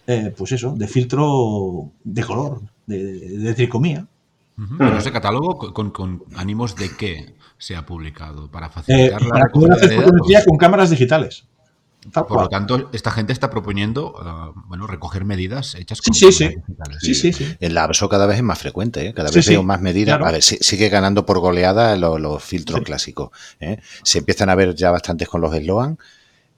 [0.07, 4.07] eh, pues eso, de filtro de color, de, tricomía.
[4.77, 8.49] Pero ese catálogo, ¿con, ánimos de qué se ha publicado?
[8.49, 11.45] Para facilitar eh, la poder hacer fotografía con cámaras digitales.
[12.13, 16.55] Por lo tanto, esta gente está proponiendo uh, bueno, recoger medidas hechas con sí, sí.
[16.99, 17.55] Sí, sí, sí.
[17.59, 19.13] La ABSO cada vez es más frecuente, ¿eh?
[19.13, 20.19] cada vez veo más medidas.
[20.21, 23.31] A ver, sigue ganando por goleada los, filtros clásicos.
[23.59, 23.79] ¿eh?
[24.03, 25.97] Se empiezan a ver ya bastantes con los Sloan,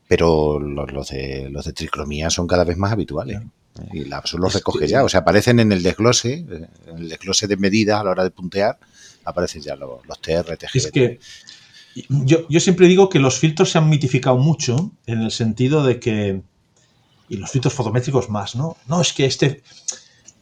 [0.08, 3.42] pero los, de, los de tricromía son cada vez más habituales.
[3.94, 7.48] Y la ABSO los recoge ya, o sea, aparecen en el desglose, en el desglose
[7.48, 8.78] de medidas a la hora de puntear,
[9.24, 11.20] aparecen ya los, los TR, Es que
[12.08, 16.00] yo, yo, siempre digo que los filtros se han mitificado mucho en el sentido de
[16.00, 16.42] que,
[17.28, 18.78] y los filtros fotométricos más, ¿no?
[18.88, 19.64] No, es que este,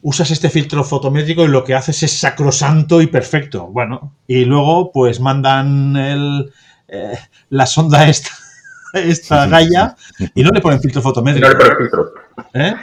[0.02, 3.68] usas este filtro fotométrico y lo que haces es sacrosanto y perfecto.
[3.68, 6.52] Bueno, y luego pues mandan el,
[6.88, 7.18] eh,
[7.50, 8.30] la sonda esta,
[8.94, 9.96] esta galla
[10.34, 11.48] y no le ponen filtro fotométrico.
[11.48, 12.14] No le ponen filtro.
[12.54, 12.74] ¿Eh?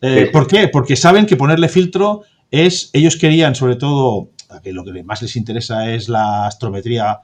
[0.00, 0.68] Eh, ¿Por qué?
[0.68, 4.30] Porque saben que ponerle filtro es, ellos querían sobre todo
[4.62, 7.20] que lo que más les interesa es la astrometría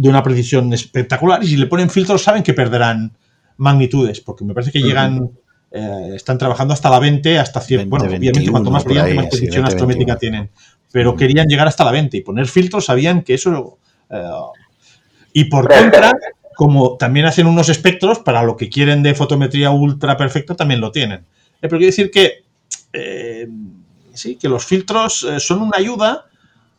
[0.00, 3.12] de una precisión espectacular y si le ponen filtros saben que perderán
[3.58, 5.30] magnitudes, porque me parece que llegan,
[5.70, 9.66] eh, están trabajando hasta la 20, hasta 100, bueno, obviamente cuanto más brillante, más precisión
[9.66, 10.48] astrométrica tienen,
[10.90, 13.78] pero querían llegar hasta la 20 y poner filtros sabían que eso...
[14.08, 14.22] Eh,
[15.34, 16.12] y por contra,
[16.56, 20.90] como también hacen unos espectros, para lo que quieren de fotometría ultra perfecta también lo
[20.92, 21.18] tienen.
[21.20, 21.24] Eh,
[21.68, 22.44] pero quiero decir que
[24.14, 26.24] sí, que los filtros son una ayuda,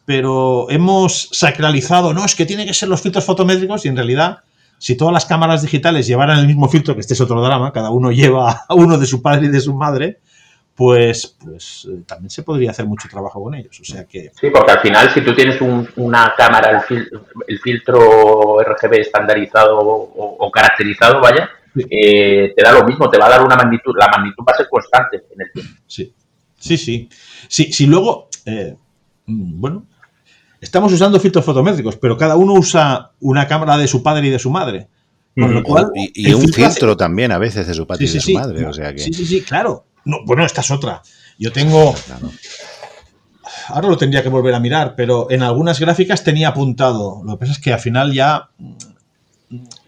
[0.06, 4.40] pero hemos sacralizado, no, es que tiene que ser los filtros fotométricos y en realidad,
[4.78, 7.92] si todas las cámaras digitales llevaran el mismo filtro, que este es otro drama, cada
[7.92, 10.20] uno lleva a uno de su padre y de su madre,
[10.76, 13.80] pues, pues eh, también se podría hacer mucho trabajo con ellos.
[13.80, 14.32] O sea que...
[14.40, 15.60] Sí, porque al final, si tú tienes
[15.96, 16.84] una cámara,
[17.48, 23.30] el, filtro RGB estandarizado o, caracterizado, vaya, eh, te da lo mismo, te va a
[23.30, 25.72] dar una magnitud, la magnitud va a ser constante en el tiempo.
[25.86, 26.14] Sí,
[26.58, 27.10] sí, sí.
[27.48, 28.76] Si sí, luego, eh,
[29.60, 29.86] bueno,
[30.60, 34.40] estamos usando filtros fotométricos, pero cada uno usa una cámara de su padre y de
[34.40, 34.88] su madre.
[35.36, 39.00] y, un filtro también a veces de su padre y de su madre.
[39.00, 39.86] Sí, sí, sí, claro.
[40.06, 41.02] No, bueno, esta es otra.
[41.38, 41.96] Yo tengo.
[43.68, 47.22] Ahora lo tendría que volver a mirar, pero en algunas gráficas tenía apuntado.
[47.24, 48.50] Lo que pasa es que al final ya.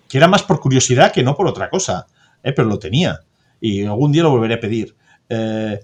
[0.08, 2.08] que era más por curiosidad que no por otra cosa.
[2.43, 2.53] ¿eh?
[2.53, 3.19] Pero lo tenía.
[3.60, 4.95] Y algún día lo volveré a pedir.
[5.29, 5.79] Eh,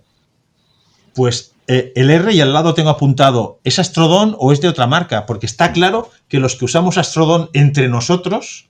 [1.13, 4.87] pues eh, el R y al lado tengo apuntado, ¿es Astrodon o es de otra
[4.87, 5.27] marca?
[5.27, 8.67] Porque está claro que los que usamos Astrodon entre nosotros,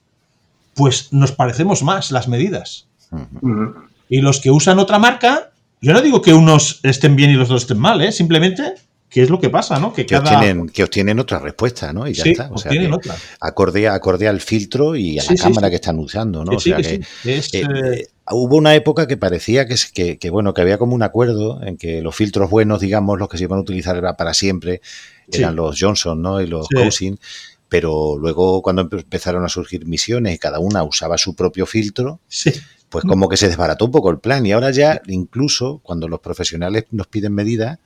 [0.74, 2.88] pues nos parecemos más las medidas.
[4.10, 7.48] Y los que usan otra marca, yo no digo que unos estén bien y los
[7.48, 8.12] dos estén mal, ¿eh?
[8.12, 8.76] simplemente
[9.10, 9.92] ¿Qué es lo que pasa, ¿no?
[9.92, 12.08] Que, obtienen, que obtienen otra respuesta, ¿no?
[12.08, 12.50] Y ya está.
[12.52, 13.16] O sea, otra.
[13.40, 16.58] Acorde, acorde, al filtro y a la cámara que están usando, ¿no?
[16.58, 20.78] O sea que, eh, eh, hubo una época que parecía que, que, bueno, que había
[20.78, 24.02] como un acuerdo en que los filtros buenos, digamos, los que se iban a utilizar
[24.18, 24.82] para siempre,
[25.32, 26.42] eran los Johnson, ¿no?
[26.42, 27.20] Y los Cousin.
[27.70, 32.20] Pero luego, cuando empezaron a surgir misiones y cada una usaba su propio filtro,
[32.90, 34.46] pues como que se desbarató un poco el plan.
[34.46, 37.78] Y ahora ya, incluso cuando los profesionales nos piden medidas,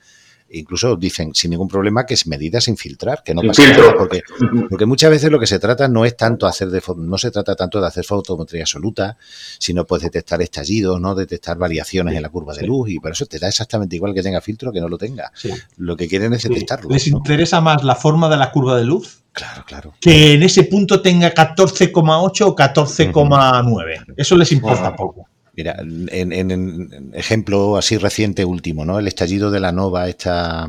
[0.53, 4.21] incluso dicen sin ningún problema que es medida sin filtrar, que no pasa nada, porque,
[4.69, 7.55] porque muchas veces lo que se trata no es tanto hacer de no se trata
[7.55, 9.17] tanto de hacer fotometría absoluta,
[9.59, 13.25] sino pues detectar estallidos, no detectar variaciones en la curva de luz y por eso
[13.25, 15.31] te da exactamente igual que tenga filtro que no lo tenga.
[15.77, 16.89] Lo que quieren es detectarlo.
[16.89, 19.23] ¿Les interesa más la forma de la curva de luz?
[19.31, 19.93] Claro, claro.
[19.99, 24.13] Que en ese punto tenga 14,8 o 14,9.
[24.15, 25.27] Eso les importa poco.
[25.55, 28.97] Mira, en, ejemplo así reciente último, ¿no?
[28.97, 30.67] El estallido de la nova está,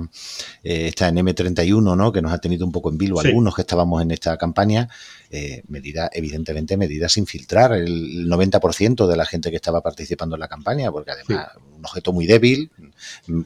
[0.62, 2.12] eh, está en M31, ¿no?
[2.12, 4.90] Que nos ha tenido un poco en vilo algunos que estábamos en esta campaña.
[5.36, 7.72] Eh, medida, evidentemente, medidas sin filtrar.
[7.72, 12.12] El 90% de la gente que estaba participando en la campaña, porque además un objeto
[12.12, 12.70] muy débil,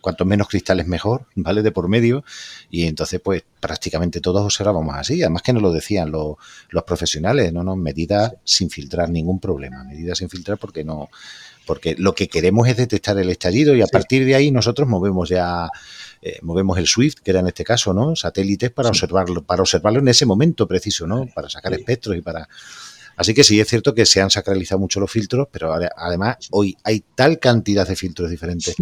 [0.03, 1.63] cuanto menos cristales mejor, ¿vale?
[1.63, 2.25] De por medio.
[2.71, 5.23] Y entonces, pues prácticamente todos observábamos así.
[5.23, 6.37] Además que nos lo decían los,
[6.69, 9.83] los profesionales, no, no, medidas sin filtrar, ningún problema.
[9.83, 11.09] Medidas sin filtrar porque no,
[11.65, 15.31] porque lo que queremos es detectar el estallido y a partir de ahí nosotros movemos
[15.31, 15.71] ya
[16.23, 18.17] eh, movemos el Swift, que era en este caso, ¿no?
[18.17, 21.27] Satélites para observarlo, para observarlo en ese momento preciso, ¿no?
[21.35, 22.49] Para sacar espectros y para.
[23.17, 26.77] Así que sí, es cierto que se han sacralizado mucho los filtros, pero además hoy
[26.85, 28.77] hay tal cantidad de filtros diferentes,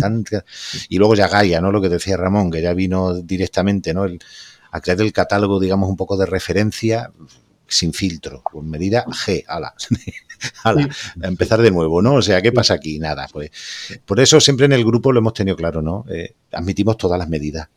[0.90, 1.72] y luego ya Gaia, ¿no?
[1.72, 4.04] Lo que decía Ramón, que ya vino directamente, ¿no?
[4.04, 4.18] El,
[4.70, 7.10] a crear el catálogo, digamos, un poco de referencia
[7.68, 9.74] sin filtro, con medida G, ala.
[10.64, 10.74] a
[11.26, 12.14] empezar de nuevo, ¿no?
[12.14, 12.98] O sea, ¿qué pasa aquí?
[12.98, 13.50] Nada, pues.
[14.04, 16.04] Por eso siempre en el grupo lo hemos tenido claro, ¿no?
[16.08, 17.68] Eh, admitimos todas las medidas.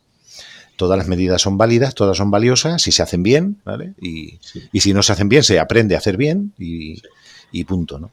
[0.76, 3.92] Todas las medidas son válidas, todas son valiosas, si se hacen bien, ¿vale?
[4.00, 4.38] Y,
[4.80, 8.12] si no se hacen bien, se aprende a hacer bien y, punto, ¿no?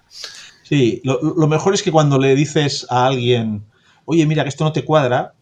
[0.63, 3.63] Sí, lo, mejor es que cuando le dices a alguien,
[4.03, 5.33] oye, mira, que esto no te cuadra,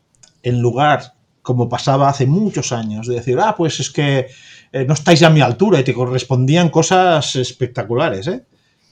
[0.43, 4.27] en lugar, como pasaba hace muchos años, de decir, ah, pues es que
[4.75, 8.43] eh, no estáis a mi altura y te correspondían cosas espectaculares, ¿eh?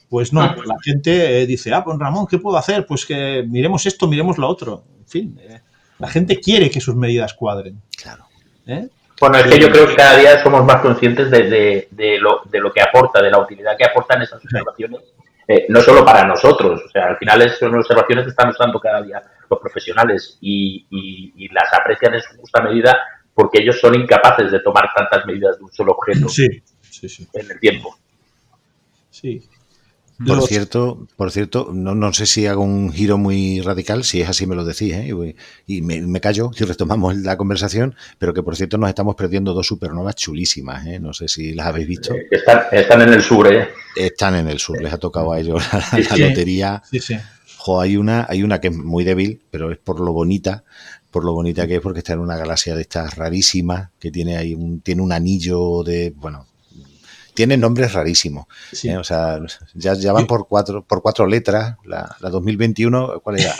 [0.08, 0.56] Pues no, ah.
[0.64, 2.86] la gente eh, dice, ah, pues Ramón, ¿qué puedo hacer?
[2.86, 4.84] Pues que miremos esto, miremos lo otro.
[5.00, 5.60] En fin, eh,
[5.98, 7.82] la gente quiere que sus medidas cuadren.
[8.02, 8.24] Claro.
[8.66, 8.88] ¿Eh?
[9.20, 11.86] Bueno, es que yo creo que cada día somos más conscientes de,
[12.18, 15.00] lo, de lo que aporta, de la utilidad que aportan esas observaciones,
[15.68, 19.22] no solo para nosotros, o sea, al final son observaciones que están usando cada día
[19.50, 20.86] los profesionales y,
[21.52, 22.96] las aprecian en su justa medida
[23.34, 26.26] porque ellos son incapaces de tomar tantas medidas de un solo objeto
[27.34, 27.96] en el tiempo.
[29.10, 29.48] Sí,
[30.24, 34.28] por cierto, por cierto, no, no, sé si hago un giro muy radical, si es
[34.28, 35.34] así me lo decís, ¿eh?
[35.66, 39.66] y, me, callo si retomamos la conversación, pero que por cierto nos estamos perdiendo dos
[39.66, 41.00] supernovas chulísimas, ¿eh?
[41.00, 42.14] no sé si las habéis visto.
[42.14, 43.68] Eh, están, están en el sur, ¿eh?
[43.96, 46.82] Están en el sur, les ha tocado a ellos la, lotería.
[46.88, 47.16] Sí, sí.
[47.56, 50.64] Jo, hay una, hay una que es muy débil, pero es por lo bonita,
[51.14, 54.36] por lo bonita que es, porque está en una galaxia de estas rarísimas, que tiene
[54.36, 56.46] ahí un, tiene un anillo de, bueno,
[57.34, 58.46] tiene nombres rarísimos.
[58.72, 58.88] Sí.
[58.88, 58.96] ¿eh?
[58.98, 59.38] O sea,
[59.74, 61.76] ya, ya van por cuatro, por cuatro letras.
[61.84, 63.54] La, la 2021, ¿cuál era?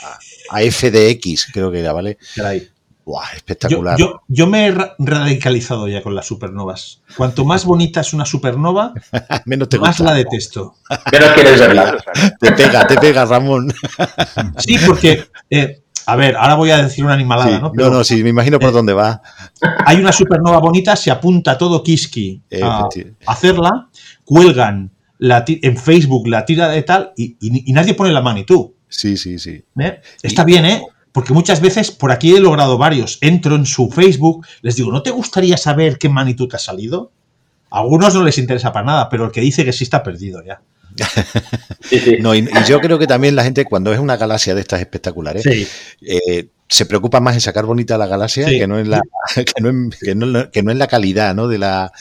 [0.50, 2.18] AFDX, creo que era, ¿vale?
[2.34, 2.68] Caray.
[3.04, 3.98] Buah, Yo, espectacular.
[3.98, 7.02] yo- yo me he ra- radicalizado ya con las supernovas.
[7.16, 8.94] Cuanto más bonita es una supernova,
[9.44, 10.04] Menos te más gusta.
[10.04, 10.74] la detesto.
[11.12, 12.02] Menos quieres verla.
[12.40, 13.72] Te pega, te pega, Ramón.
[14.58, 17.68] Sí, porque, eh, a ver, ahora voy a decir una animalada, Sí, ¿no?
[17.68, 19.22] no, Pero no, sí, me imagino por eh, dónde va.
[19.86, 22.88] hay una supernova bonita, se apunta todo Kiski a
[23.26, 23.88] hacerla,
[24.24, 28.70] cuelgan la en Facebook la tira de tal y, y- y nadie pone la magnitud.
[28.88, 29.64] Sí, sí, sí.
[29.78, 30.00] ¿eh?
[30.22, 30.82] Está bien, ¿eh?
[31.12, 33.18] Porque muchas veces por aquí he logrado varios.
[33.20, 37.12] Entro en su Facebook, les digo, ¿no te gustaría saber qué magnitud te ha salido?
[37.70, 40.42] A algunos no les interesa para nada, pero el que dice que sí está perdido
[40.44, 40.60] ya.
[41.88, 42.16] Sí, sí.
[42.20, 44.80] No, y, y yo creo que también la gente, cuando es una galaxia de estas
[44.80, 45.66] espectaculares, Sí,
[46.02, 49.00] eh, se preocupa más en sacar bonita la galaxia que no en la
[49.34, 51.92] que no en, que no en la- que no en la calidad no de la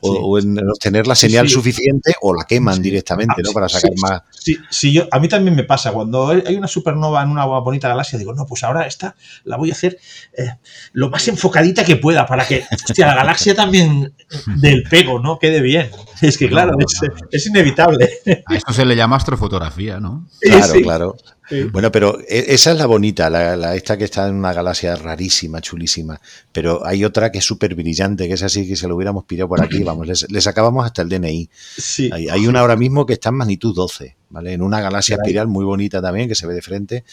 [0.00, 3.90] o, en obtener la señal suficiente o la queman directamente Ah, no sí, para sacar
[4.00, 5.90] más Sí, sí, yo, a mí también me pasa.
[5.92, 9.70] Cuando hay una supernova en una bonita galaxia, digo, no, pues ahora esta la voy
[9.70, 9.98] a hacer
[10.36, 10.50] eh,
[10.92, 14.14] lo más enfocadita que pueda para que hostia, la galaxia también
[14.60, 15.38] del pego, ¿no?
[15.38, 15.90] Quede bien.
[16.22, 17.28] Es que, claro, No, no, es, no.
[17.30, 18.08] es inevitable.
[18.46, 20.26] A esto se le llama astrofotografía, ¿no?
[20.40, 21.16] claro Sí, claro
[21.48, 21.62] sí.
[21.72, 24.96] bueno pero e- esa es la bonita la, la- esta que está en una galaxia
[24.96, 26.20] rarísima chulísima
[26.52, 29.48] pero hay otra que es súper brillante que es así que se lo hubiéramos pillado
[29.48, 31.48] por aquí vamos les, le sacábamos hasta el DNI
[31.78, 32.10] Sí.
[32.12, 35.46] hay, hay una ahora mismo que está en magnitud 12 vale en una galaxia espiral
[35.46, 37.04] muy bonita también que se ve de frente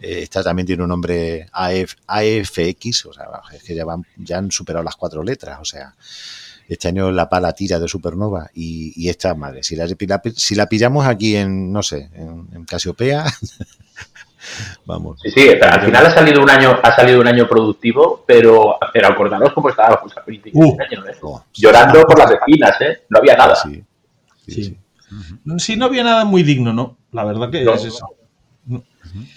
[0.00, 4.38] Eh, esta también tiene un nombre AF, AFX, o sea, es que ya, van, ya
[4.38, 5.94] han superado las cuatro letras, o sea,
[6.68, 9.86] este año la pala tira de supernova y, y esta, madre, si la,
[10.34, 13.24] si la pillamos aquí en, no sé, en, en Casiopea,
[14.86, 15.20] vamos.
[15.22, 18.76] Sí, sí, pero al final ha salido un año, ha salido un año productivo, pero,
[18.92, 20.76] pero acordaros cómo estábamos a principios Uh.
[20.76, 21.16] de año, ¿eh?
[21.22, 23.02] Oh, Llorando por las vecinas, ¿eh?
[23.08, 23.54] No había nada.
[23.56, 23.82] sí,
[24.46, 24.64] sí, Sí.
[24.64, 24.78] sí.
[25.58, 26.96] Sí, no había nada muy digno, ¿no?
[27.12, 27.74] La verdad que No.
[27.74, 28.06] es eso.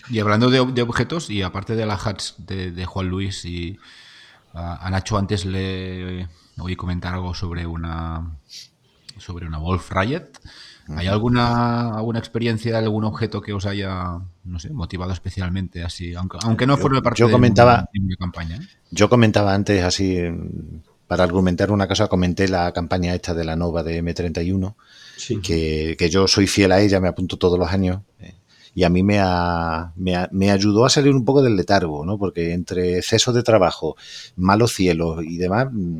[0.09, 3.77] Y hablando de, de objetos, y aparte de la hats de, de Juan Luis y
[4.53, 6.27] a, a Nacho antes le
[6.59, 8.37] oí comentar algo sobre una
[9.17, 10.27] sobre una Wolf Riot.
[10.95, 16.37] ¿Hay alguna alguna experiencia algún objeto que os haya, no sé, motivado especialmente así, aunque,
[16.43, 17.37] aunque no forme parte yo de
[17.99, 18.55] mi campaña?
[18.55, 18.67] ¿eh?
[18.91, 20.17] Yo comentaba antes, así,
[21.05, 24.75] para argumentar una cosa, comenté la campaña esta de la Nova de M31,
[25.17, 25.41] Sí.
[25.41, 27.99] que, que yo soy fiel a ella, me apunto todos los años.
[28.19, 28.35] eh,
[28.77, 29.19] y a mí me,
[29.95, 32.19] me, me ayudó a salir un poco del letargo, ¿no?
[32.19, 33.97] Porque entre exceso de trabajo,
[34.35, 35.97] malos cielos y demás, mm,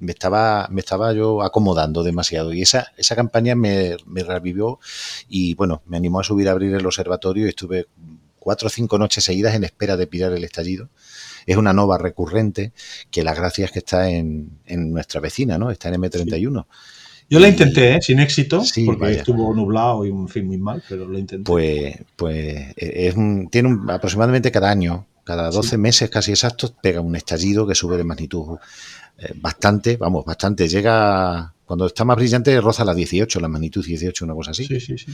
[0.00, 2.52] me estaba, me estaba yo acomodando demasiado.
[2.52, 4.80] Y esa, esa campaña me, revivió
[5.28, 7.86] y, bueno, me animó a subir a abrir el observatorio y estuve
[8.40, 10.88] cuatro o cinco noches seguidas en espera de pillar el estallido.
[11.46, 12.72] Es una nova recurrente
[13.12, 15.70] que la gracia es que está en, nuestra vecina, ¿no?
[15.70, 16.66] Está en M31.
[17.28, 17.98] Yo la intenté, ¿eh?
[18.00, 19.18] sin éxito, Sí, porque vaya.
[19.18, 21.44] estuvo nublado y en fin muy mal, pero lo intenté.
[21.44, 27.00] Pues, pues es un- tiene un- aproximadamente cada año, cada 12 meses casi exactos, pega
[27.00, 28.58] un estallido que sube de magnitud
[29.18, 30.68] eh, bastante, vamos, bastante.
[30.68, 34.66] Llega, cuando está más brillante, roza la 18, la magnitud 18, una cosa así.
[34.66, 35.10] sí, sí, sí.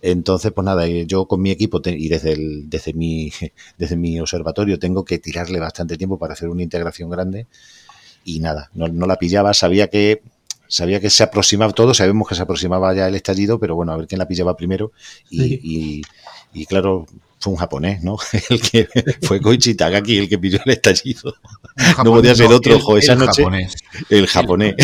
[0.00, 3.30] Entonces, pues nada, eh, yo con mi equipo te- y desde, el, desde, mi,
[3.78, 7.46] desde mi observatorio tengo que tirarle bastante tiempo para hacer una integración grande
[8.24, 10.22] y nada, no, no la pillaba, sabía que
[10.72, 13.96] sabía que se aproximaba todo, sabemos que se aproximaba ya el estallido, pero bueno, a
[13.98, 14.92] ver quién la pillaba primero
[15.30, 15.60] y, Sí.
[15.62, 16.02] y-
[16.54, 17.06] y claro,
[17.40, 18.16] fue un japonés, ¿no?
[18.50, 18.88] El que
[19.22, 21.34] fue Koichi Takagi el que pilló el estallido.
[22.04, 23.74] No podía ser otro, el- jo, esa el noche- japonés.
[24.10, 24.74] El japonés.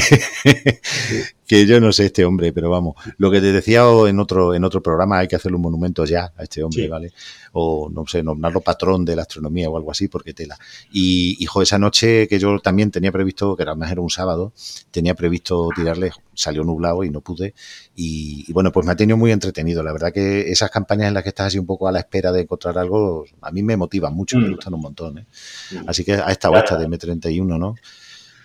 [1.49, 2.95] Que yo no sé este hombre, pero vamos.
[3.17, 6.33] Lo que te decía en otro, en otro programa, hay que hacerle un monumento ya
[6.37, 6.89] a este hombre, Sí.
[6.89, 7.13] ¿vale?
[7.53, 10.59] O no sé, nombrarlo patrón de la astronomía o algo así, porque tela.
[10.93, 14.53] Y, hijo, esa noche que yo también tenía previsto, que además era un sábado,
[14.91, 17.55] tenía previsto tirarle, salió nublado y no pude.
[17.97, 19.83] Y, y bueno, pues me ha tenido muy entretenido.
[19.83, 22.31] La verdad que esas campañas en las que estás así un poco a la espera
[22.31, 24.53] de encontrar algo, a mí me motivan mucho, me Mm.
[24.53, 25.19] gustan un montón.
[25.19, 25.27] ¿eh?
[25.73, 25.89] Mm.
[25.89, 26.63] Así que a esta Claro.
[26.65, 27.75] esta de M31, ¿no?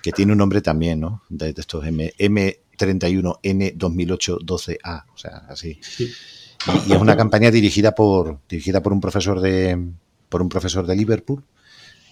[0.02, 1.24] Que tiene un nombre también, ¿no?
[1.30, 2.12] De, de estos M,
[2.78, 5.78] M31N2008-12A, o sea, así.
[5.82, 6.10] Sí.
[6.68, 9.78] Y, y es una campaña dirigida por dirigida por un profesor de
[10.30, 11.44] por un profesor de Liverpool,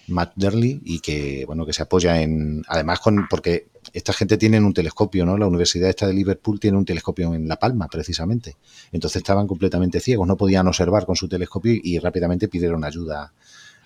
[0.08, 4.60] Matt Derley, y que bueno que se apoya en además con porque esta gente tiene
[4.60, 5.36] un telescopio, ¿no?
[5.36, 8.56] La universidad esta de Liverpool tiene un telescopio en La Palma, precisamente.
[8.92, 13.32] Entonces estaban completamente ciegos, no podían observar con su telescopio y rápidamente pidieron ayuda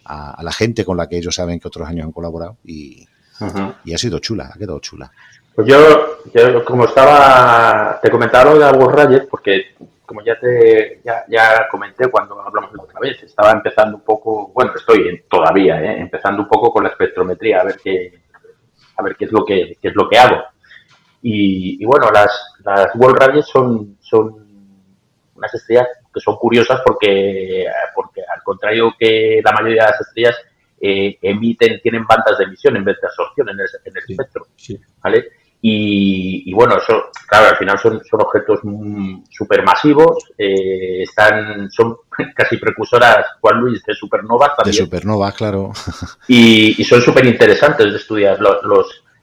[0.04, 3.06] a, a la gente con la que ellos saben que otros años han colaborado y
[3.40, 5.10] ha sido chula, ha quedado chula.
[5.56, 11.00] Pues yo, yo, como estaba, te comentaba lo de World Riot, porque como ya te
[11.02, 15.82] ya, ya, comenté cuando hablamos la otra vez, estaba empezando un poco, bueno, estoy todavía,
[15.82, 15.98] ¿eh?
[15.98, 18.20] empezando un poco con la espectrometría, a ver qué,
[18.98, 20.44] a ver qué es lo que, qué es lo que hago.
[21.22, 24.46] Y, bueno, las, las World Radies son, son
[25.36, 30.36] unas estrellas que son curiosas porque, porque al contrario que la mayoría de las estrellas
[30.78, 34.46] eh, emiten, tienen bandas de emisión en vez de absorción en el, en el espectro.
[35.02, 35.30] ¿vale?
[35.68, 38.60] Y, bueno, eso, claro, al final son, son objetos
[39.28, 41.96] supermasivos, eh, están, son
[42.36, 44.76] casi precursoras, Juan Luis, de supernovas también.
[44.76, 45.72] De supernovas, claro.
[46.28, 48.62] Y, son súper interesantes de estudiar los,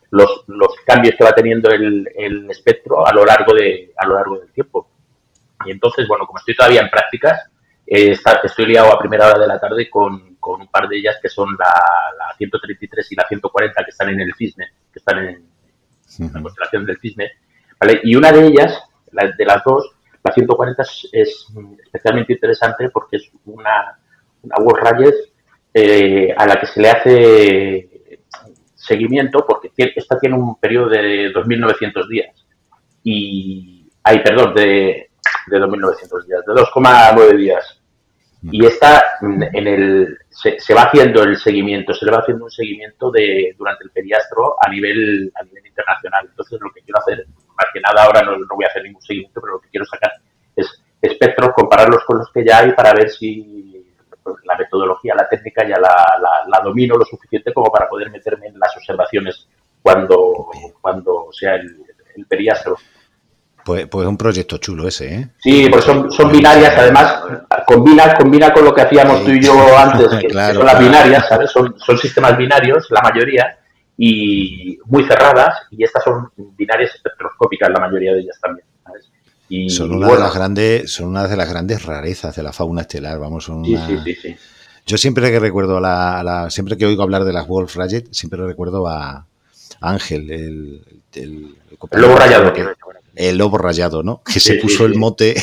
[0.09, 4.15] los, los, cambios que va teniendo el, el, espectro a lo largo de a lo
[4.15, 4.89] largo del tiempo.
[5.65, 7.39] Y entonces, bueno, como estoy todavía en prácticas,
[7.87, 11.15] eh, estoy liado a primera hora de la tarde con, con un par de ellas
[11.21, 11.73] que son la,
[12.17, 15.52] la, 133 y la 140 que están en el cisne, que están en,
[16.19, 17.31] la constelación del cisne.
[17.79, 18.01] ¿vale?
[18.03, 19.91] Y una de ellas, la, de las dos,
[20.23, 21.47] la 140 es,
[21.83, 23.99] especialmente interesante porque es una,
[24.41, 25.15] una World Rayes
[25.73, 27.89] eh, a la que se le hace
[28.75, 32.45] seguimiento porque esta tiene un periodo de 2.900 días.
[33.03, 35.09] Y, ay, perdón, de,
[35.47, 37.79] de 2.900 días, de 2,9 días.
[38.51, 43.09] Y esta en el, se, va haciendo el seguimiento, se le va haciendo un seguimiento
[43.09, 46.27] de durante el a nivel a nivel internacional.
[46.29, 49.41] Entonces lo que quiero hacer, más que nada ahora no, voy a hacer ningún seguimiento,
[49.41, 50.11] pero lo que quiero sacar
[50.55, 50.67] es
[51.01, 53.85] espectros, compararlos con los que ya hay para ver si
[54.45, 55.93] la metodología, la técnica ya la,
[56.47, 59.47] la, domino lo suficiente como para poder meterme en las observaciones
[59.81, 60.47] cuando,
[60.79, 61.83] cuando sea el,
[62.15, 62.77] el periastro.
[63.65, 65.29] Pues, pues un proyecto chulo ese, ¿eh?
[65.37, 67.23] Sí, pues son, son binarias, además,
[67.65, 71.49] combina, combina con lo que hacíamos tú y yo antes, que, son las binarias, ¿sabes?
[71.49, 73.57] Son, son sistemas binarios, la mayoría,
[73.97, 78.65] y muy cerradas, y estas son binarias espectroscópicas, la mayoría de ellas también.
[78.83, 79.09] ¿sabes?
[79.49, 82.81] Y, son, una de las grandes, son una de las grandes rarezas de la fauna
[82.81, 83.87] estelar, vamos, son una...
[83.87, 84.35] sí, sí, sí,
[84.85, 88.45] Yo siempre que recuerdo a la, siempre que oigo hablar de las Wolf Rayet, siempre
[88.45, 89.27] recuerdo a
[89.79, 90.83] Ángel, el,
[91.13, 91.55] el,
[91.91, 92.53] el lobo rayado
[93.15, 94.21] el lobo rayado, ¿no?
[94.23, 95.35] Que se puso el mote,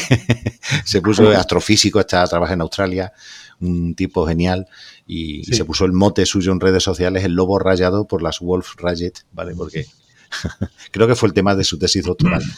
[0.84, 3.12] se puso astrofísico, está trabaja en Australia,
[3.60, 4.66] un tipo genial,
[5.12, 8.76] y, se puso el mote suyo en redes sociales, el lobo rayado por las Wolf
[8.76, 9.56] Rayet, ¿vale?
[9.56, 9.86] Porque
[10.92, 12.42] creo que fue el tema de su tesis doctoral.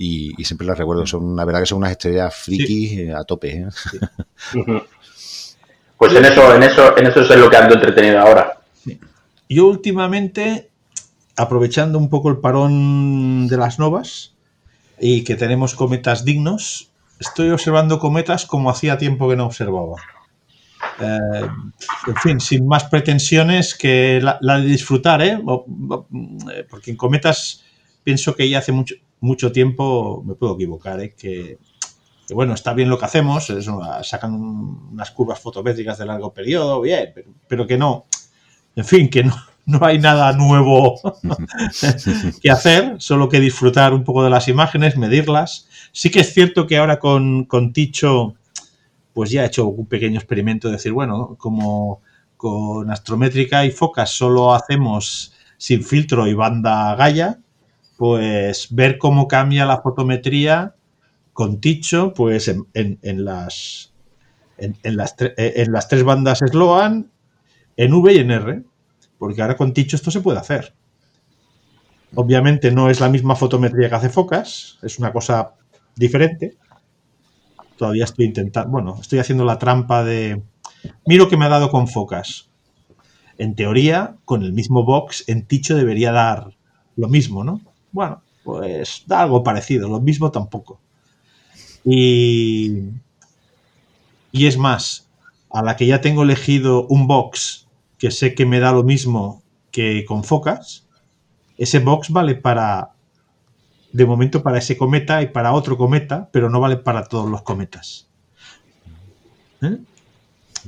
[0.00, 3.50] Y, siempre las recuerdo, son la verdad que son unas estrellas friki eh, a tope.
[3.50, 3.68] ¿eh?
[5.98, 8.60] Pues en eso, en eso, en eso es lo que ando entretenido ahora.
[9.48, 10.70] Yo últimamente
[11.34, 14.34] aprovechando un poco el parón de las novas
[15.00, 19.96] y que tenemos cometas dignos, estoy observando cometas como hacía tiempo que no observaba.
[21.00, 21.48] Eh,
[22.06, 25.38] en fin, sin más pretensiones que la, de disfrutar, ¿eh?
[26.68, 27.64] Porque en cometas
[28.02, 31.14] pienso que ya hace mucho, mucho tiempo, me puedo equivocar, ¿eh?
[31.16, 31.58] que,
[32.30, 33.52] bueno, está bien lo que hacemos,
[34.02, 37.12] sacan unas curvas fotométricas de largo periodo, bien,
[37.46, 38.06] pero que no,
[38.76, 39.34] en fin, que no,
[39.66, 41.00] no hay nada nuevo
[42.42, 45.68] que hacer, solo que disfrutar un poco de las imágenes, medirlas.
[45.92, 48.34] Sí que es cierto que ahora con, con Ticho,
[49.18, 52.02] pues ya he hecho un pequeño experimento de decir, bueno, como
[52.36, 57.40] con astrométrica y focas solo hacemos sin filtro y banda Gaia,
[57.96, 60.76] pues ver cómo cambia la fotometría
[61.32, 62.68] con Ticho, pues en,
[63.24, 63.92] las,
[64.56, 67.10] en, las en las tres bandas Sloan,
[67.76, 68.62] en V y en R
[69.18, 70.74] porque ahora con Ticho esto se puede hacer.
[72.14, 75.54] Obviamente no es la misma fotometría que hace Focas, es una cosa
[75.96, 76.56] diferente.
[77.78, 80.42] Todavía estoy intentando, bueno, estoy haciendo la trampa de...
[81.06, 82.50] Miro que me ha dado con Focas.
[83.38, 86.56] En teoría, con el mismo box, en Ticho debería dar
[86.96, 87.60] lo mismo, ¿no?
[87.92, 90.80] Bueno, pues da algo parecido, lo mismo tampoco.
[91.84, 92.80] Y,
[94.32, 95.08] y es más,
[95.50, 99.42] a la que ya tengo elegido un box que sé que me da lo mismo
[99.70, 100.84] que con focas,
[101.56, 102.92] ese box vale para,
[103.92, 107.42] de momento, para ese cometa y para otro cometa, pero no vale para todos los
[107.42, 108.08] cometas.
[109.62, 109.78] ¿Eh?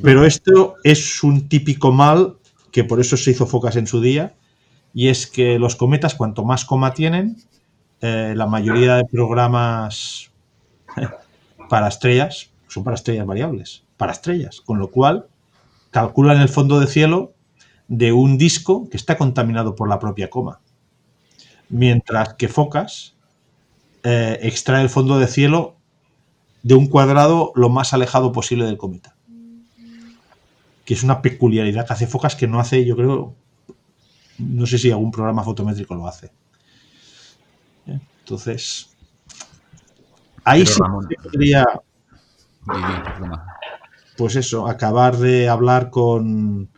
[0.03, 2.37] Pero esto es un típico mal
[2.73, 4.35] que por eso se hizo focas en su día,
[4.95, 7.37] y es que los cometas, cuanto más coma tienen,
[8.01, 10.31] eh, la mayoría de programas
[11.69, 15.27] para estrellas son para estrellas variables, para estrellas, con lo cual
[15.91, 17.33] calculan el fondo de cielo
[17.89, 20.61] de un disco que está contaminado por la propia coma.
[21.71, 23.17] Mientras que Focas
[24.05, 25.77] eh, extrae el fondo de cielo
[26.63, 29.17] de un cuadrado lo más alejado posible del cometa.
[30.85, 33.35] Que es una peculiaridad que hace Focas que no hace, yo creo,
[34.39, 36.33] no sé si algún programa fotométrico lo hace.
[38.25, 38.91] Entonces,
[40.45, 41.65] ahí Pero, sí Ramón, que podría,
[42.73, 43.39] di, di, perdona.
[44.17, 46.71] pues eso, acabar de hablar con,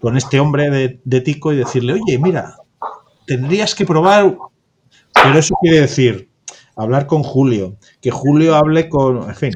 [0.00, 2.59] con este hombre de, de Tico y decirle, oye, mira,
[3.30, 4.36] tendrías que probar,
[5.14, 6.28] pero eso quiere decir
[6.74, 9.52] hablar con Julio, que Julio hable con, en fin,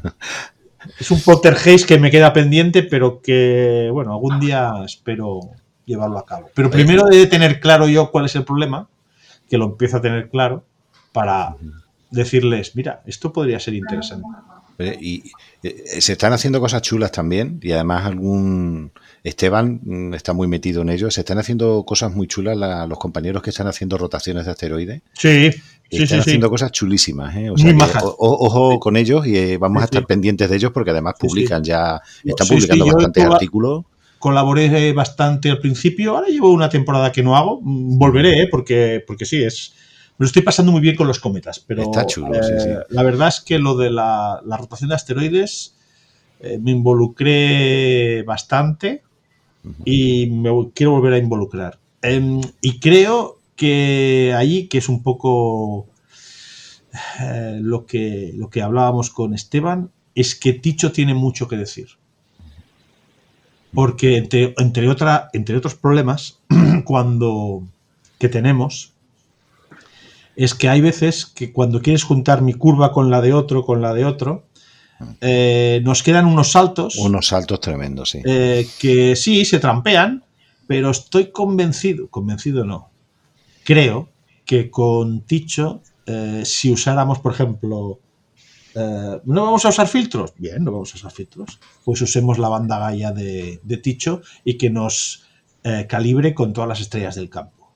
[0.98, 5.38] es un poltergeist que me queda pendiente, pero que, bueno, algún día espero
[5.84, 6.50] llevarlo a cabo.
[6.52, 8.88] Pero primero he de tener claro yo cuál es el problema,
[9.48, 10.64] que lo empiezo a tener claro,
[11.12, 11.54] para
[12.10, 14.26] decirles, mira, esto podría ser interesante.
[14.80, 15.22] Eh, Y
[15.62, 20.82] eh, se están haciendo cosas chulas también y además algún Esteban mm, está muy metido
[20.82, 21.10] en ello.
[21.10, 25.02] Se están haciendo cosas muy chulas la- los compañeros que están haciendo rotaciones de asteroides.
[25.12, 25.58] Sí, sí,
[25.90, 26.20] están sí, sí.
[26.20, 27.36] haciendo cosas chulísimas.
[27.36, 27.50] ¿eh?
[27.50, 27.74] O sea
[28.04, 31.62] o- ojo con ellos y eh, vamos a estar pendientes de ellos porque además publican
[31.62, 33.84] ya, están publicando bastantes artículos.
[34.18, 36.16] colaboré bastante al principio.
[36.16, 37.60] Ahora llevo una temporada que no hago.
[37.62, 38.48] Mm, Volveré, ¿eh?
[38.50, 39.74] porque, porque sí, es.
[40.20, 41.60] Me lo estoy pasando muy bien con los cometas.
[41.60, 42.94] Pero Está chulo, eh, sí.
[42.94, 45.74] la verdad es que lo de la, la rotación de asteroides
[46.40, 49.02] eh, me involucré bastante
[49.86, 51.78] y me quiero volver a involucrar.
[52.02, 55.86] Em, y creo que allí, que es un poco
[57.22, 61.88] eh, lo, que, lo que hablábamos con Esteban, es que Ticho tiene mucho que decir.
[63.72, 66.40] Porque entre, entre, otra, entre otros problemas,
[66.84, 67.66] cuando
[68.18, 68.92] que tenemos,
[70.36, 73.82] es que hay veces que cuando quieres juntar mi curva con la de otro, con
[73.82, 74.46] la de otro,
[75.20, 78.20] eh, nos quedan unos saltos Unos saltos tremendos, sí.
[78.24, 80.24] eh, que sí, se trampean,
[80.66, 82.90] pero estoy convencido, convencido no,
[83.64, 84.10] creo
[84.44, 88.00] que con Ticho, eh, si usáramos, por ejemplo,
[88.74, 90.32] ¿no vamos a usar filtros?
[90.36, 91.58] Bien, no vamos a usar filtros.
[91.84, 95.24] Pues usemos la banda Gaia de, de Ticho y que nos
[95.88, 97.74] calibre con todas las estrellas del campo.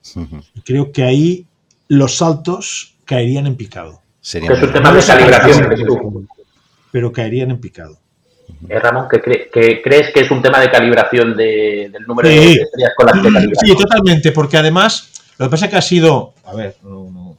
[0.64, 1.46] Creo que ahí
[1.88, 6.28] los saltos caerían en picado, Sería es un tema de calibración.
[6.90, 7.98] pero caerían en picado.
[8.68, 12.28] Eh, Ramón, ¿que, cre- que crees que es un tema de calibración de- del número
[12.28, 12.34] Sí.
[12.36, 13.58] de estrellas con las que calibras?
[13.62, 17.36] Sí, totalmente, porque además, lo que pasa es que ha sido, a ver, no- no,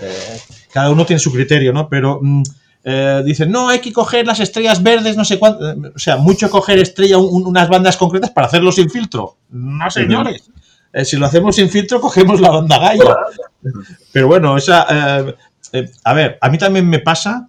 [0.00, 0.38] eh,
[0.72, 1.88] cada uno tiene su criterio, ¿no?
[1.88, 2.42] Pero mm,
[2.84, 6.16] eh, dicen, no, hay que coger las estrellas verdes, no sé cuánto, eh, o sea,
[6.16, 9.36] mucho coger estrella, un- unas bandas concretas para hacerlo sin filtro.
[9.50, 10.50] No, señores.
[10.92, 13.14] Eh, si lo hacemos sin filtro, cogemos la banda Gaia.
[14.12, 15.34] Pero bueno, esa, eh,
[15.72, 17.48] eh, a ver, a mí también me pasa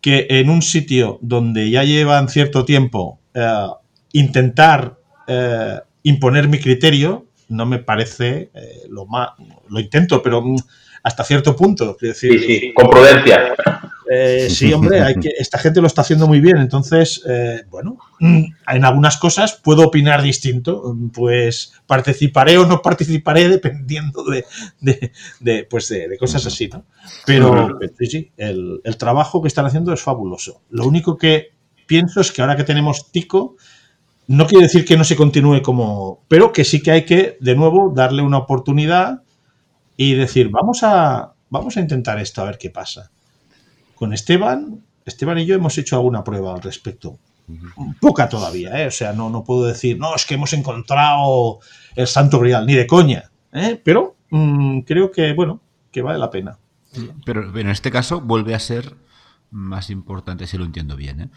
[0.00, 3.66] que en un sitio donde ya llevan cierto tiempo eh,
[4.12, 8.50] intentar eh, imponer mi criterio no me parece
[8.88, 9.30] lo más
[9.68, 10.56] lo intento pero mm,
[11.02, 13.54] hasta cierto punto decir Sí, sí, con prudencia.
[14.10, 17.98] Eh, sí, hombre, hay que, esta gente lo está haciendo muy bien, entonces, eh, bueno,
[18.20, 24.44] mm, en algunas cosas puedo opinar distinto, pues participaré o no participaré dependiendo de,
[24.80, 26.84] de, de, pues de, de cosas así, ¿no?
[27.26, 30.62] Pero, pero sí, sí, el, el trabajo que están haciendo es fabuloso.
[30.70, 31.52] Lo único que
[31.86, 33.56] pienso es que ahora que tenemos Tico,
[34.26, 37.54] no quiere decir que no se continúe como, pero que sí que hay que, de
[37.54, 39.22] nuevo, darle una oportunidad
[39.96, 43.10] y decir, vamos a, vamos a intentar esto a ver qué pasa.
[44.02, 47.20] Con Esteban, Esteban y yo hemos hecho alguna prueba al respecto.
[48.00, 48.88] Poca todavía, ¿eh?
[48.88, 51.60] O sea, no, no puedo decir, no, es que hemos encontrado
[51.94, 53.30] el santo grial, ni de coña.
[53.52, 53.80] ¿eh?
[53.84, 55.60] Pero mm, creo que, bueno,
[55.92, 56.58] que vale la pena.
[57.24, 58.96] Pero en este caso vuelve a ser
[59.52, 61.28] más importante, si lo entiendo bien, ¿eh?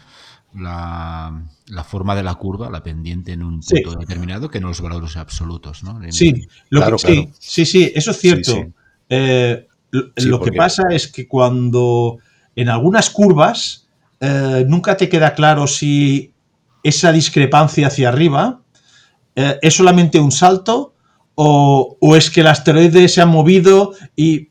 [0.52, 3.80] la, la forma de la curva, la pendiente en un Sí.
[3.80, 5.84] punto determinado, que no los valores absolutos.
[5.84, 6.02] ¿no?
[6.02, 7.30] En- Sí, lo Claro, que, sí, claro.
[7.38, 8.50] sí, sí, eso es cierto.
[8.50, 8.72] Sí, sí.
[9.10, 12.18] Eh, lo Sí, lo que pasa es que cuando
[12.56, 13.86] en algunas curvas
[14.20, 16.32] eh, nunca te queda claro si
[16.82, 18.60] esa discrepancia hacia arriba
[19.34, 20.94] eh, es solamente un salto
[21.34, 24.48] o, o es que el asteroide se ha movido y...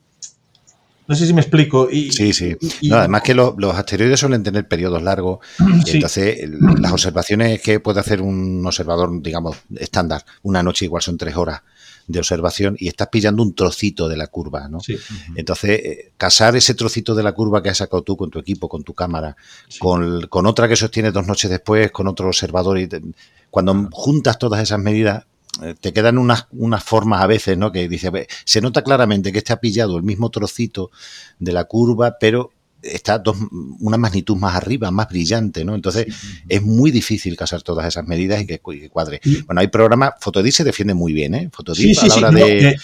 [1.07, 1.87] No sé si me explico.
[1.91, 2.55] Y, Sí, sí.
[2.81, 5.37] y- No, además que lo- los asteroides suelen tener periodos largos
[5.85, 6.49] y entonces
[6.79, 11.61] las observaciones que puede hacer un observador, digamos, estándar, una noche igual son tres horas
[12.07, 14.79] de observación y estás pillando un trocito de la curva, ¿no?
[14.79, 14.97] sí,
[15.35, 18.69] Entonces, eh, casar ese trocito de la curva que has sacado tú con tu equipo,
[18.69, 19.35] con tu cámara,
[19.67, 19.79] sí.
[19.79, 23.01] con, con otra que sostienes dos noches después, con otro observador, y te-
[23.49, 25.23] cuando juntas todas esas medidas,
[25.63, 27.71] eh, te quedan unas, unas formas a veces, ¿no?
[27.71, 30.91] Que dice, "Ve, se nota claramente que este ha pillado el mismo trocito
[31.39, 32.51] de la curva, pero
[32.85, 33.35] está dos,
[33.79, 35.75] una magnitud más arriba, más brillante, ¿no?
[35.75, 36.07] Entonces,
[36.47, 39.19] es muy difícil casar todas esas medidas y que, cu- que cuadre.
[39.45, 41.49] Bueno, hay programas, Photodis se defiende muy bien, ¿eh?
[41.73, 42.69] Sí, sí, a la hora no, de...
[42.69, 42.75] eh.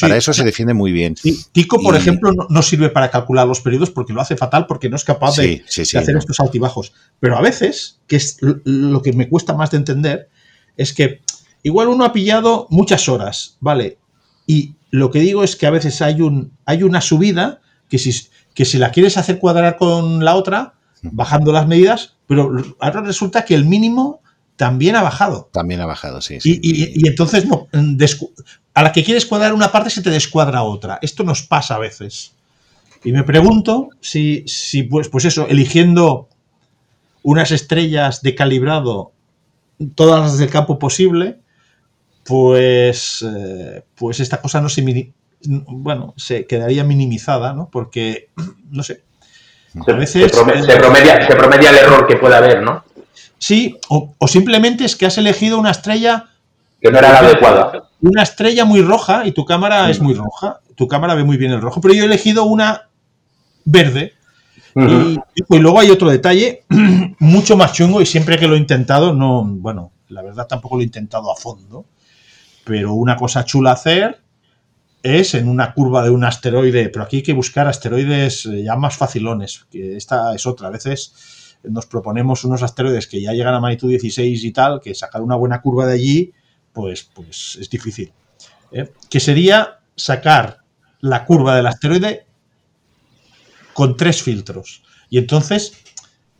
[0.00, 1.14] Para eso se defiende muy bien.
[1.52, 4.66] Tico, por Y- ejemplo, no, no sirve para calcular los periodos porque lo hace fatal
[4.66, 6.18] porque no es capaz de, hacer no.
[6.18, 6.92] estos altibajos.
[7.18, 10.28] Pero a veces, que es lo que me cuesta más de entender,
[10.76, 11.22] es que
[11.62, 13.98] igual uno ha pillado muchas horas, ¿vale?
[14.46, 18.12] Y lo que digo es que a veces hay, un, hay una subida, que si,
[18.56, 22.50] que si la quieres hacer cuadrar con la otra, bajando las medidas, pero
[22.80, 24.20] ahora resulta que el mínimo
[24.56, 25.48] también ha bajado.
[25.52, 26.38] También ha bajado, sí.
[26.42, 28.32] Y, y- y entonces no, descu-
[28.74, 30.98] a la que quieres cuadrar una parte se te descuadra otra.
[31.02, 32.32] Esto nos pasa a veces.
[33.04, 36.28] Y me pregunto si, si pues, pues eso, eligiendo
[37.22, 39.12] unas estrellas de calibrado,
[39.94, 41.38] todas las del campo posible,
[42.24, 44.80] pues, eh, pues esta cosa no se
[45.48, 47.68] bueno, se quedaría minimizada, ¿no?
[47.70, 48.30] Porque,
[48.70, 49.02] no sé,
[49.86, 52.84] A veces- se prome- se promedia, se promedia el error que pueda haber, ¿no?
[53.38, 56.30] sí, o, o simplemente es que has elegido una estrella
[56.80, 57.90] Que no era la adecuada.
[58.00, 60.60] una estrella muy roja y tu cámara es muy roja.
[60.74, 62.88] Tu cámara ve muy bien el rojo, pero yo he elegido una
[63.64, 64.14] verde.
[64.74, 65.18] Y,
[65.54, 66.64] y luego hay otro detalle
[67.18, 70.82] mucho más chungo y siempre que lo he intentado, no, bueno, la verdad tampoco lo
[70.82, 71.84] he intentado a fondo,
[72.64, 74.20] pero una cosa chula hacer
[75.06, 78.76] es en una curva de un asteroide, pero aquí hay que buscar asteroides eh, ya
[78.76, 80.68] más facilones, que esta es otra.
[80.68, 84.94] A veces nos proponemos unos asteroides que ya llegan a magnitud 16 y tal, que
[84.94, 86.32] sacar una buena curva de allí,
[86.72, 88.12] pues, pues es difícil.
[88.72, 88.92] ¿eh?
[89.08, 90.58] Que sería sacar
[91.00, 92.26] la curva del asteroide
[93.72, 94.82] con tres filtros.
[95.10, 95.72] Y entonces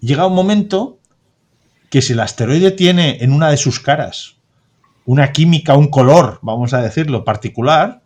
[0.00, 0.98] llega un momento
[1.90, 4.36] que si el asteroide tiene en una de sus caras
[5.06, 8.02] una química, un color, vamos a decirlo, particular,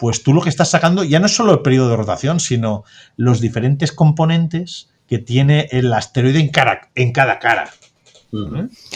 [0.00, 2.84] pues tú lo que estás sacando ya no es solo el periodo de rotación, sino
[3.16, 7.70] los diferentes componentes que tiene el asteroide en, cara- en cada cara.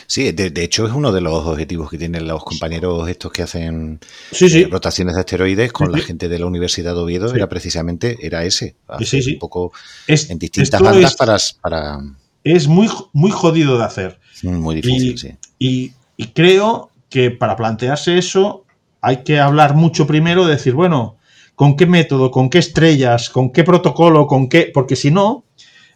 [0.06, 3.42] Sí, de, de hecho es uno de los objetivos que tienen los compañeros estos que
[3.42, 3.98] hacen
[4.30, 4.62] Sí, sí.
[4.62, 8.16] eh, rotaciones de asteroides con Sí, la gente de la Universidad de Oviedo, era precisamente,
[8.24, 9.72] era ese, un poco
[10.06, 11.98] Es, en distintas bandas es, para, para
[12.44, 14.20] es muy, muy jodido de hacer.
[14.44, 15.30] muy difícil, Y- sí.
[15.58, 18.63] Y, y creo que para plantearse eso
[19.06, 21.18] hay que hablar mucho primero, decir, bueno,
[21.54, 24.70] ¿con qué método, con qué estrellas, con qué protocolo, con qué...?
[24.72, 25.44] Porque si no,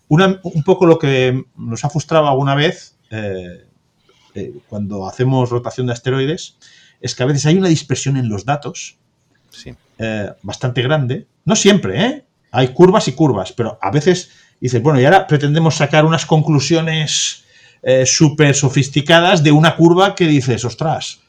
[0.09, 3.65] una- un poco lo que nos ha frustrado alguna vez eh,
[4.35, 6.57] eh, cuando hacemos rotación de asteroides
[7.01, 8.99] es que a veces hay una dispersión en los datos
[9.51, 9.75] sí.
[9.99, 11.27] eh, bastante grande.
[11.45, 12.25] No siempre, ¿eh?
[12.51, 14.31] Hay curvas y curvas, pero a veces
[14.61, 17.45] dices, bueno, y ahora pretendemos sacar unas conclusiones
[18.07, 21.21] súper sofisticadas de una curva que dices, ostras,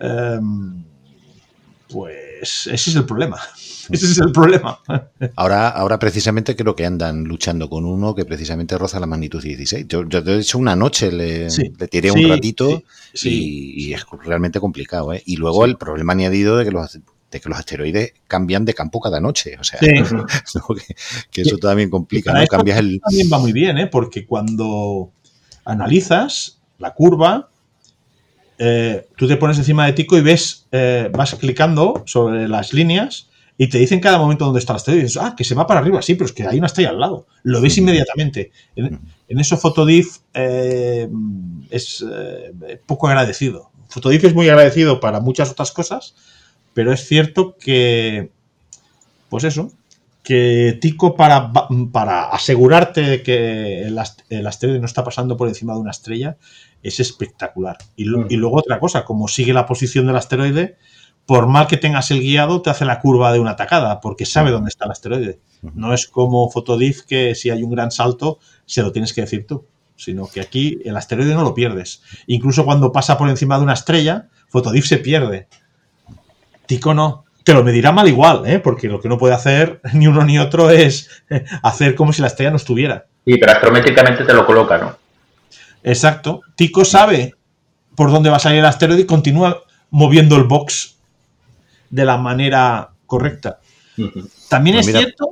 [0.00, 0.82] em,
[1.92, 3.38] pues ese es el problema.
[3.90, 4.78] Ese es el problema.
[5.34, 9.86] Ahora, ahora precisamente creo que andan luchando con uno que precisamente roza la magnitud 16.
[9.88, 11.72] Yo, yo de hecho una noche le, Sí.
[11.76, 12.82] le tiré Sí, un ratito
[13.12, 13.74] sí.
[13.76, 15.12] Y, y es realmente complicado.
[15.12, 15.20] ¿eh?
[15.26, 16.92] Y luego el problema añadido de que los
[17.32, 19.56] de que los asteroides cambian de campo cada noche.
[19.58, 20.04] O sea, que,
[21.32, 22.46] que eso también complica, ¿no?
[22.46, 23.00] Cambias el.
[23.00, 23.88] también va muy bien, ¿eh?
[23.88, 25.10] porque cuando
[25.64, 27.50] analizas la curva,
[28.58, 33.28] eh, tú te pones encima de Tico y ves, eh, vas clicando sobre las líneas
[33.58, 35.00] y te dicen cada momento dónde está la estrella.
[35.00, 36.90] Y dices, ah, que se va para arriba, sí, pero es que hay una estrella
[36.90, 37.26] al lado.
[37.42, 38.50] Lo ves inmediatamente.
[38.76, 41.08] En, en eso Fotodiff eh,
[41.70, 42.04] es
[42.86, 43.70] poco agradecido.
[43.88, 46.14] Fotodiff es muy agradecido para muchas otras cosas,
[46.72, 48.30] pero es cierto que,
[49.28, 49.70] pues eso,
[50.22, 51.50] que Tico para,
[51.92, 55.90] para asegurarte de que el, ast- el asteroide no está pasando por encima de una
[55.90, 56.36] estrella
[56.82, 57.78] es espectacular.
[57.96, 60.76] Y, y luego otra cosa, como sigue la posición del asteroide,
[61.26, 64.50] por mal que tengas el guiado, te hace la curva de una tacada, porque sabe
[64.50, 65.38] dónde está el asteroide.
[65.74, 69.46] No es como Fotodiff que si hay un gran salto, se lo tienes que decir
[69.46, 69.64] tú,
[69.94, 72.02] sino que aquí el asteroide no lo pierdes.
[72.26, 75.46] Incluso cuando pasa por encima de una estrella, Fotodiff se pierde.
[76.66, 77.24] Tico no.
[77.44, 78.58] Te lo medirá mal igual, ¿eh?
[78.58, 82.20] porque lo que no puede hacer ni uno ni otro es eh, hacer como si
[82.22, 83.06] la estrella no estuviera.
[83.24, 84.96] Sí, pero astrométricamente te lo coloca, ¿no?
[85.82, 86.40] Exacto.
[86.54, 87.34] Tico sabe
[87.96, 90.96] por dónde va a salir el asteroide y continúa moviendo el box
[91.90, 93.60] de la manera correcta.
[94.48, 95.30] También Pues es mira- cierto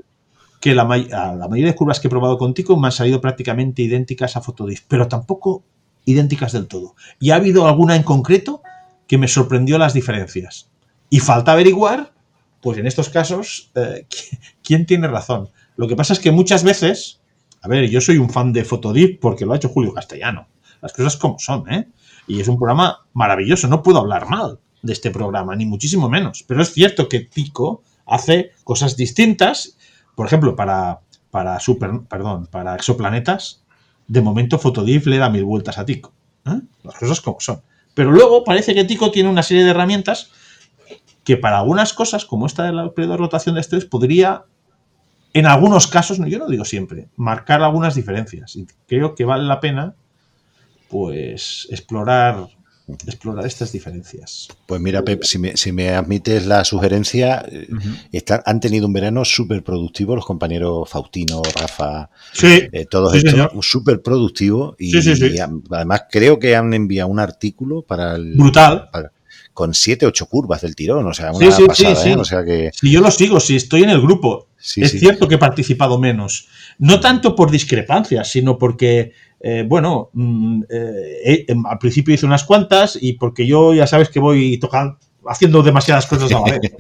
[0.61, 2.93] que la, may- a la mayoría de curvas que he probado con Tico me han
[2.93, 5.63] salido prácticamente idénticas a Fotodiff, pero tampoco
[6.05, 6.95] idénticas del todo.
[7.19, 8.63] Y ha habido alguna en concreto
[9.07, 10.70] que me sorprendió las diferencias.
[11.11, 12.13] Y falta averiguar,
[12.63, 15.49] pues en estos casos, eh, qui- quién tiene razón.
[15.77, 17.21] Lo que pasa es que muchas veces,
[17.63, 20.47] a ver, yo soy un fan de Fotodiff porque lo ha hecho Julio Castellano.
[20.81, 21.89] Las cosas como son, ¿eh?
[22.27, 26.45] Y es un programa maravilloso, no puedo hablar mal de este programa, ni muchísimo menos.
[26.47, 29.77] Pero es cierto que Tico hace cosas distintas.
[30.15, 31.01] Por ejemplo, para,
[31.31, 33.63] para super, perdón, para exoplanetas,
[34.07, 36.13] de momento Fotodiff le da mil vueltas a Tico.
[36.47, 36.61] ¿eh?
[36.85, 37.63] Las cosas como son.
[37.95, 40.31] Pero luego parece que Tico tiene una serie de herramientas
[41.25, 44.45] que para algunas cosas, como esta de la periodo de rotación de estrellas, podría,
[45.33, 48.57] en algunos casos, no, yo no digo siempre, marcar algunas diferencias.
[48.57, 49.95] Y creo que vale la pena,
[50.89, 52.49] pues, explorar
[53.07, 54.49] explorar estas diferencias.
[54.67, 57.69] Pues mira, Pep, si me, si me admites la sugerencia, eh,
[58.11, 63.19] están- han tenido un verano súper productivo los compañeros Faustino, Rafa, Sí, eh, todos Sí,
[63.25, 65.37] estos, súper productivo y, Sí,
[65.71, 68.89] además creo que han enviado un artículo para el, brutal.
[68.91, 69.13] para-
[69.61, 72.09] con siete, ocho curvas del tirón, o sea, Sí, una sí, sí, pasada, sí.
[72.09, 72.17] ¿eh?
[72.17, 75.35] O sea que Si yo lo sigo, si estoy en el grupo, es cierto que
[75.35, 76.49] he participado menos.
[76.79, 82.25] No tanto por discrepancias, sino porque, eh, bueno, mm, eh, eh, em, al principio hice
[82.25, 86.59] unas cuantas y porque yo ya sabes que voy tocando, haciendo demasiadas cosas a la
[86.59, 86.73] vez.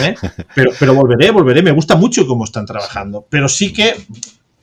[0.00, 0.14] ¿eh?
[0.54, 1.62] Pero, pero volveré, volveré.
[1.62, 3.26] Me gusta mucho cómo están trabajando.
[3.28, 3.90] Pero sí que,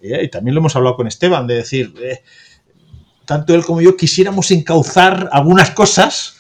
[0.02, 2.22] eh, y también lo hemos hablado con Esteban, de decir, eh,
[3.26, 6.38] tanto él como yo quisiéramos encauzar algunas cosas.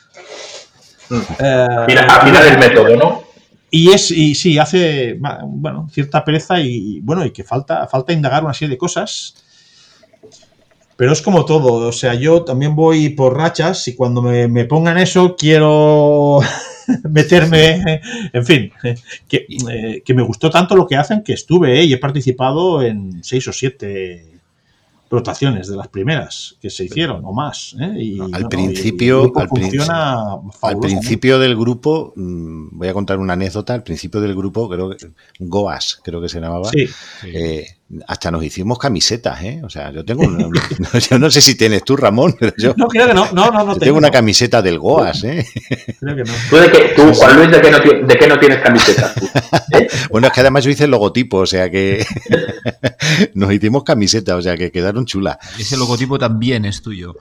[1.39, 3.31] Eh, Mira, afinar el método, ¿no?
[3.73, 8.11] y es, y sí, hace bueno, cierta pereza y, y, bueno, y que falta, falta
[8.11, 9.35] indagar una serie de cosas.
[10.97, 14.65] Pero es como todo, o sea, yo también voy por rachas y cuando me, me
[14.65, 16.41] pongan eso quiero
[17.09, 18.01] meterme,
[18.33, 18.71] en fin,
[19.27, 22.83] que, eh, que me gustó tanto lo que hacen que estuve eh, y he participado
[22.83, 24.30] en seis o siete
[25.11, 27.75] rotaciones de las primeras que se hicieron o más.
[27.79, 27.93] ¿eh?
[27.99, 30.23] Y, Al bueno, principio- al principio- funciona
[30.61, 34.89] Al principio del grupo, mm, voy a contar una anécdota, al principio del grupo, creo
[34.89, 36.85] que Goas, creo que se llamaba, Sí,
[37.25, 37.67] eh,
[38.07, 39.61] hasta nos hicimos camisetas, ¿eh?
[39.63, 40.47] O sea, yo tengo, una-
[40.93, 43.51] no, yo no sé si tienes tú, Ramón, pero yo, no, creo que no, no,
[43.51, 45.45] no, no yo tengo una camiseta del Goas, ¿eh?
[45.99, 46.33] Creo que no.
[46.49, 49.13] ¿Tú, de qué, tú Juan Luis, de qué no, ti- de qué no tienes camiseta?
[49.71, 49.87] ¿Eh?
[50.09, 52.05] Bueno, es que además yo hice el logotipo, o sea que
[53.33, 55.37] nos hicimos camisetas, o sea que quedaron chulas.
[55.59, 57.15] Ese logotipo también es tuyo.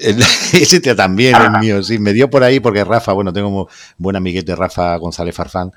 [0.00, 1.98] Ese también es mío, sí.
[1.98, 3.66] Me dio por ahí porque Rafa, bueno, tengo un
[3.98, 5.70] buen amiguete Rafa González Farfán,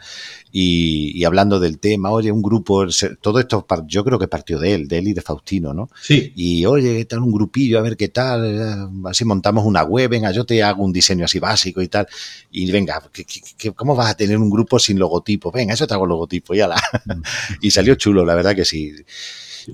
[0.58, 2.86] y, y hablando del tema, oye, un grupo,
[3.20, 5.90] todo esto yo creo que partió de él, de él y de Faustino, ¿no?
[6.02, 7.78] Sí, Y oye, ¿qué tal un grupillo?
[7.78, 11.26] A ver qué tal, eh, así montamos una web, venga, yo te hago un diseño
[11.26, 12.08] así básico y tal.
[12.52, 15.52] Y venga, ¿qué- qué- qué- ¿cómo vas a tener un grupo sin logotipo?
[15.52, 16.78] Venga, eso te hago logotipo, y ala.
[17.62, 18.94] y salió chulo, la verdad que sí.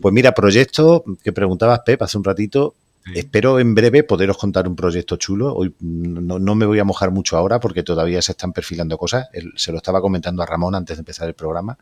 [0.02, 2.74] Pues mira, proyecto que preguntabas, Pep, hace un ratito,
[3.14, 5.54] Espero en breve poderos contar un proyecto chulo.
[5.54, 9.28] Hoy no, me voy a mojar mucho ahora porque todavía se están perfilando cosas.
[9.56, 11.78] Se lo estaba comentando a Ramón antes de empezar el programa.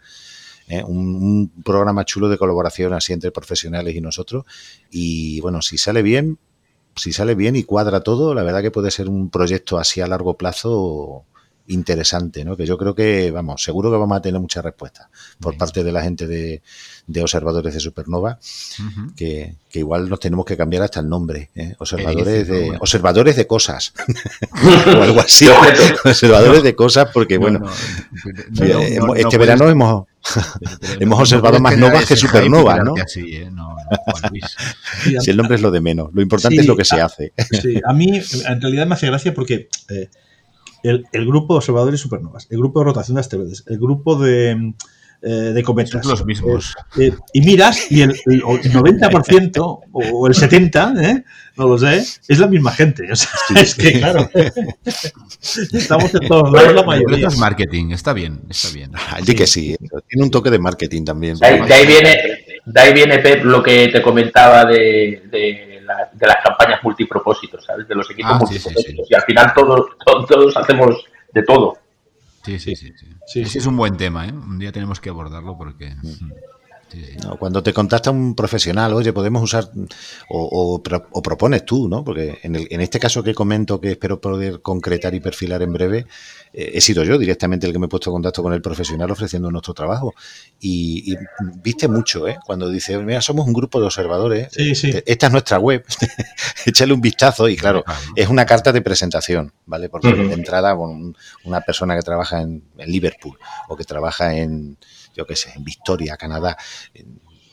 [0.67, 0.83] ¿eh?
[0.83, 4.45] Un, un programa chulo de colaboración así entre profesionales y nosotros.
[4.89, 6.39] Y bueno, si sale bien,
[6.95, 10.07] si sale bien y cuadra todo, la verdad que puede ser un proyecto así a
[10.07, 11.25] largo plazo
[11.69, 12.57] interesante, ¿no?
[12.57, 15.07] Que yo creo que, vamos, seguro que vamos a tener muchas respuestas
[15.39, 16.61] por parte de la gente de,
[17.07, 18.37] de observadores de Supernova
[19.15, 21.49] que, que igual nos tenemos que cambiar hasta el nombre.
[21.55, 21.75] ¿eh?
[21.79, 22.77] Observadores, de, Bueno.
[22.81, 23.93] observadores de cosas.
[24.97, 25.47] o algo así.
[26.05, 27.73] Observadores de cosas porque, No, bueno, no, eh,
[28.49, 30.05] no, no, hemos- no este puedes- verano hemos...
[30.99, 32.93] hemos observado más novas que supernovas, ¿no?
[33.01, 33.49] así, ¿eh?
[33.51, 34.45] No, no, Juan Luis.
[35.03, 36.09] sí, Si el nombre es lo de menos.
[36.13, 37.31] Lo importante Sí, es lo que se hace.
[37.61, 37.79] sí.
[37.85, 40.09] A mí, en realidad, me hace gracia porque eh,
[40.83, 44.73] el, el grupo de observadores supernovas, el grupo de rotación de asteroides, el grupo de,
[45.21, 46.01] eh, de cometas.
[46.01, 46.75] Son los mismos.
[46.97, 51.23] eh, eh, y miras y el, el 90% o el 70%, ¿eh?
[51.57, 53.11] no lo sé, es la misma gente.
[53.11, 53.29] O sea,
[53.61, 54.29] es que, claro,
[55.73, 57.27] estamos en todos lados la mayoría.
[57.27, 58.91] es marketing, está bien, está bien.
[59.25, 59.75] Di que sí.
[60.07, 61.37] Tiene un toque de marketing también.
[61.37, 62.17] De ahí, de ahí viene,
[62.65, 67.65] de ahí viene Pep lo que te comentaba de, de, la- de las campañas multipropósitos,
[67.65, 67.87] ¿sabes?
[67.87, 69.11] De los equipos Ah, sí, sí, multipropósitos.
[69.11, 71.77] Y al final todos, todos, todos hacemos de todo.
[72.43, 72.93] Sí, sí, sí.
[72.97, 73.07] sí.
[73.27, 73.57] Sí, Ese sí.
[73.59, 74.31] es un buen tema, ¿eh?
[74.31, 75.93] Un día tenemos que abordarlo porque...
[76.91, 77.17] Sí, sí.
[77.23, 79.69] No, cuando te contacta un profesional, oye, podemos usar,
[80.29, 80.43] o,
[80.77, 80.81] o
[81.11, 82.03] o propones tú, ¿no?
[82.03, 85.71] Porque en, el- en este caso que comento, que espero poder concretar y perfilar en
[85.73, 86.07] breve,
[86.51, 89.11] eh, he sido yo directamente el que me he puesto en contacto con el profesional
[89.11, 90.15] ofreciendo nuestro trabajo.
[90.59, 91.15] Y, y
[91.63, 92.37] viste mucho, ¿eh?
[92.45, 94.89] Cuando dice, mira, somos un grupo de observadores, Sí, sí.
[94.89, 95.85] eh, esta es nuestra web,
[96.65, 97.83] échale un vistazo y claro,
[98.15, 99.89] es una carta de presentación, ¿vale?
[99.89, 100.27] Porque Ujú.
[100.27, 101.13] de entrada, bueno,
[101.43, 103.37] una persona que trabaja en, en Liverpool
[103.67, 104.77] o que trabaja en,
[105.19, 106.57] yo qué sé, en Victoria, Canadá,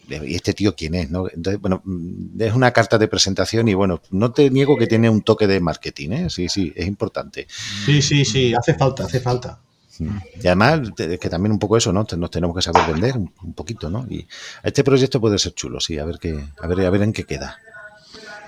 [0.09, 1.11] ¿y este tío quién es?
[1.11, 1.27] ¿no?
[1.29, 5.11] Entonces, bueno, mm, es una carta de presentación y bueno, no te niego que tiene
[5.11, 6.31] un toque de marketing, ¿eh?
[6.31, 7.49] Sí, sí, es importante.
[7.85, 9.61] Sí, sí, sí, hace falta, hace falta.
[9.99, 12.07] Y además, es que también un poco eso, ¿no?
[12.17, 14.07] Nos tenemos que saber vender un, un poquito, ¿no?
[14.09, 14.29] Y
[14.62, 17.25] este proyecto puede ser chulo, sí, a ver qué, a ver, a ver en qué
[17.25, 17.59] queda.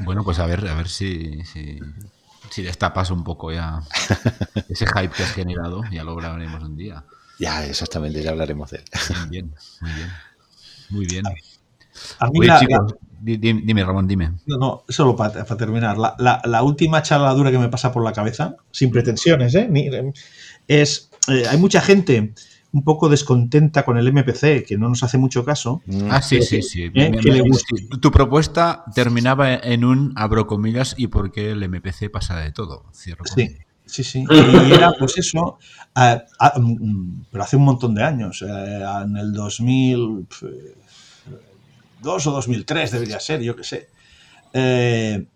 [0.01, 1.81] Bueno, pues a ver, a ver si, si,
[2.51, 3.83] si destapas un poco ya
[4.69, 5.83] ese hype que has generado.
[5.91, 7.03] Ya lo hablaremos un día.
[7.39, 8.85] Ya, exactamente, ya hablaremos de él.
[9.31, 10.11] Bien, bien, muy bien.
[10.91, 11.25] Muy bien.
[12.21, 14.33] A mí Oye, la- chicos, di- di- dime, Ramón, dime.
[14.47, 15.99] No, no, solo para, para terminar.
[15.99, 19.67] La, la- la última charladura que me pasa por la cabeza, sin pretensiones, ¿eh?
[19.71, 19.89] Ni-
[20.69, 21.11] es.
[21.29, 22.33] eh, hay mucha gente
[22.71, 25.83] un poco descontenta con el MPC, que no nos hace mucho caso.
[26.11, 26.85] Ah, sí, sí, sí.
[26.85, 26.91] ¿Eh?
[26.93, 27.75] Que me- le gusta.
[28.01, 32.85] Tu propuesta terminaba en un abro comillas y por qué el MPC pasa de todo.
[32.95, 33.53] Cierro comillas.
[33.53, 33.59] sí,
[34.05, 34.25] sí.
[34.69, 35.59] Y era pues eso,
[36.57, 40.27] mm, pero hace un montón de años, eh, en el 2002
[42.27, 43.89] o 2003 debería ser, yo qué sé.
[44.53, 45.27] Eh,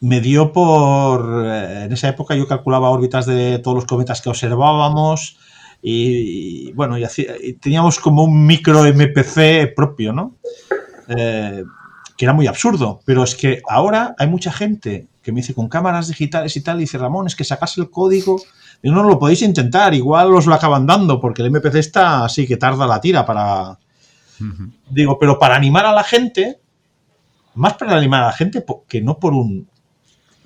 [0.00, 4.30] me dio por, eh, en esa época yo calculaba órbitas de todos los cometas que
[4.30, 5.38] observábamos
[5.82, 10.36] y, y, bueno, y, hacía- y teníamos como un micro MPC propio, ¿no?
[12.16, 15.68] Que era muy absurdo, pero es que ahora hay mucha gente que me dice con
[15.68, 18.40] cámaras digitales y tal, y dice Ramón, es que sacas el código,
[18.82, 22.46] y no lo podéis intentar, igual os lo acaban dando, porque el MPC está así
[22.46, 23.78] que tarda la tira para...
[24.88, 26.60] Digo, pero para animar a la gente,
[27.54, 29.68] más para animar a la gente que no por un,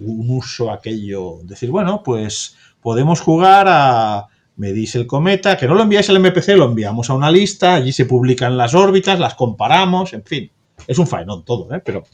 [0.01, 4.27] un uso aquello, decir, bueno, pues podemos jugar a...
[4.57, 7.91] Medís el cometa, que no lo enviáis al MPC, lo enviamos a una lista, allí
[7.93, 10.51] se publican las órbitas, las comparamos, en fin.
[10.87, 11.83] Es un faenón todo, ¿eh?
[11.85, 12.05] Pero,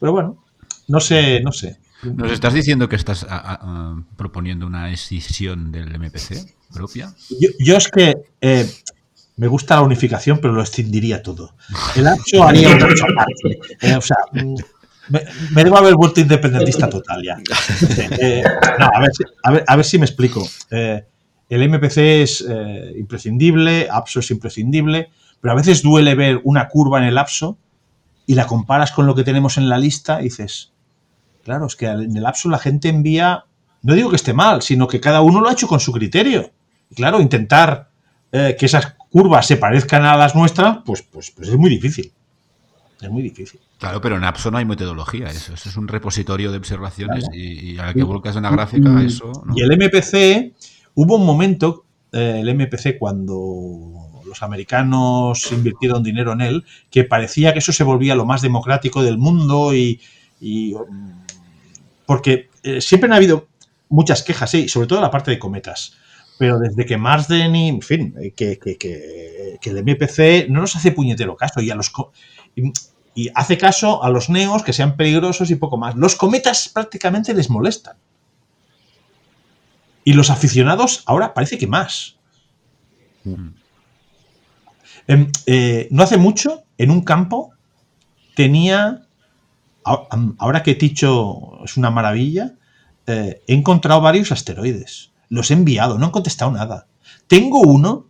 [0.00, 0.44] pero bueno,
[0.88, 1.78] no sé, no sé.
[2.02, 7.12] ¿Nos estás diciendo que estás a- a- a- proponiendo una escisión del MPC propia?
[7.40, 8.70] Yo, yo es que eh,
[9.36, 11.54] me gusta la unificación, pero lo extindiría todo.
[11.96, 13.58] El APSO haría un APSO aparte.
[13.82, 14.54] Eh, o sea, mm,
[15.08, 15.20] me,
[15.50, 17.36] me debo haber vuelto independentista total ya.
[18.20, 18.44] Eh,
[18.78, 20.46] no, a ver, si- a, ver, a ver si me explico.
[20.70, 22.44] El MPC es
[22.96, 25.10] imprescindible, APSO es imprescindible,
[25.40, 27.58] pero a veces duele ver una curva en el APSO
[28.26, 30.72] y la comparas con lo que tenemos en la lista y dices,
[31.48, 33.46] claro, es que en el APSO la gente envía,
[33.80, 36.50] no digo que esté mal, sino que cada uno lo ha hecho con su criterio.
[36.90, 37.88] Y claro, intentar
[38.32, 42.12] eh, que esas curvas se parezcan a las nuestras, pues, pues, pues es muy difícil.
[43.00, 43.60] Es muy difícil.
[43.78, 45.28] Claro, pero en APSO no hay metodología.
[45.28, 47.34] Eso, eso es un repositorio de observaciones Claro.
[47.38, 49.32] y, y a la que volcas una gráfica, eso.
[49.46, 49.54] ¿no?
[49.56, 50.52] Y el MPC,
[50.96, 57.54] hubo un momento, eh, el MPC, cuando los americanos invirtieron dinero en él, que parecía
[57.54, 59.98] que eso se volvía lo más democrático del mundo y.
[60.42, 61.27] y, mm,
[62.08, 63.48] porque eh, siempre han habido
[63.90, 65.92] muchas quejas, sí, sobre todo en la parte de cometas.
[66.38, 70.62] Pero desde que Marsden y, en fin, eh, que, que- que- que el MPC no
[70.62, 71.90] nos hace puñetero caso y a los.
[71.90, 72.12] co-
[72.56, 72.72] y-
[73.14, 75.96] y hace caso a los neos que sean peligrosos y poco más.
[75.96, 77.96] Los cometas prácticamente les molestan.
[80.04, 82.16] Y los aficionados ahora parece que más.
[85.06, 87.50] Em, eh, no hace mucho, en un campo,
[88.34, 89.06] tenía,
[90.38, 92.54] ahora que Ticho es una maravilla,
[93.06, 95.10] eh, he encontrado varios asteroides.
[95.28, 96.86] Los he enviado, no han contestado nada.
[97.26, 98.06] Tengo uno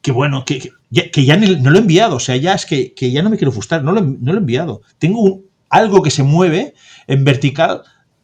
[0.00, 0.70] que, bueno, que,
[1.12, 3.36] que ya, no lo he enviado, o sea, ya es que, que ya no me
[3.36, 4.82] quiero frustrar, no lo, no lo he enviado.
[4.98, 6.74] Tengo algo que se mueve
[7.06, 7.82] en vertical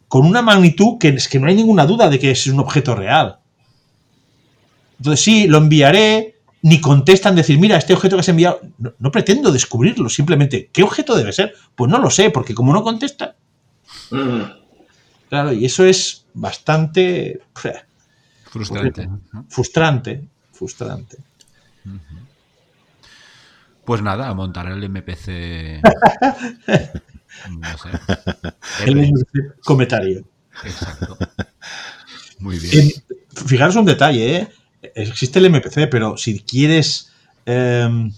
[0.09, 2.95] con una magnitud que es que no hay ninguna duda de que es un objeto
[2.95, 3.39] real.
[4.99, 9.11] Entonces sí, lo enviaré, ni contestan decir, mira, este objeto que has enviado, no, no
[9.13, 11.55] pretendo descubrirlo, simplemente, ¿qué objeto debe ser?
[11.75, 13.33] Pues no lo sé, porque como no contestan,
[14.11, 14.43] Mm.
[15.29, 17.73] claro, y eso es bastante pf,
[18.51, 19.07] Frustrante.
[19.07, 19.21] ¿no?
[19.49, 21.19] frustrante, frustrante.
[23.85, 25.81] Pues nada, a montar el MPC.
[27.51, 27.91] No sé.
[28.87, 29.11] El R,
[29.63, 30.25] comentario.
[30.65, 31.17] Exacto.
[32.41, 32.89] Muy bien.
[32.89, 34.49] En- fijaros un detalle, ¿eh?
[34.83, 37.13] Existe el MPC, pero si quieres,
[37.47, 38.11] eh,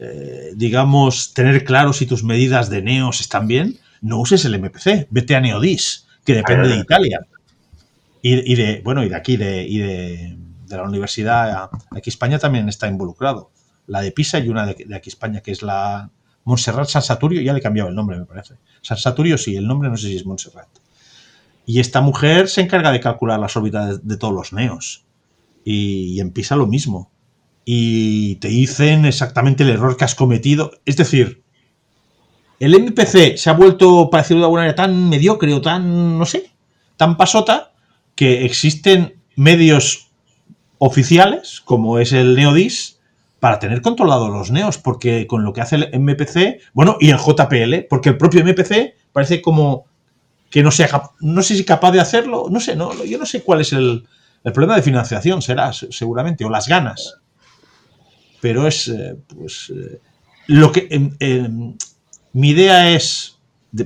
[0.00, 5.08] eh, digamos, tener claro si tus medidas de NEOS están bien, no uses el MPC,
[5.10, 7.26] vete a NeoDis, que depende de Italia.
[8.22, 10.36] Y, y de, bueno, y de aquí, de, y de,
[10.66, 13.50] de la universidad, aquí España también está involucrado.
[13.86, 16.10] La de Pisa y una de, de aquí España, que es la
[16.44, 18.54] Montserrat San Saturio, ya le he cambiado el nombre, me parece.
[18.82, 20.68] San Saturio sí, el nombre no sé si es Montserrat.
[21.66, 25.04] Y esta mujer se encarga de calcular las órbitas de, de todos los neos.
[25.70, 27.10] Y, y en PISA lo mismo.
[27.64, 30.70] Y te dicen exactamente el error que has cometido.
[30.86, 31.42] Es decir,
[32.60, 36.24] el MPC se ha vuelto, para decirlo de alguna manera, tan mediocre o tan, no
[36.24, 36.50] sé,
[36.96, 37.72] tan pasota,
[38.14, 40.08] que existen medios
[40.78, 42.98] oficiales, como es el NeoDis,
[43.38, 47.18] para tener controlados los neos, porque con lo que hace el MPC, bueno, y el
[47.18, 49.84] JPL, porque el propio MPC parece como
[50.50, 53.42] que no sea no sé si capaz de hacerlo, no sé, no, yo no sé
[53.42, 54.08] cuál es el,
[54.48, 57.16] el problema de financiación, será se- seguramente, o las ganas.
[58.40, 60.00] Pero es, eh, pues, eh,
[60.46, 60.88] lo que,
[62.32, 63.38] mi idea es,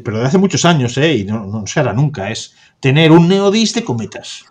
[0.04, 3.28] pero de hace muchos años, eh, y no, no se hará nunca, es tener un
[3.28, 4.44] neodis de cometas.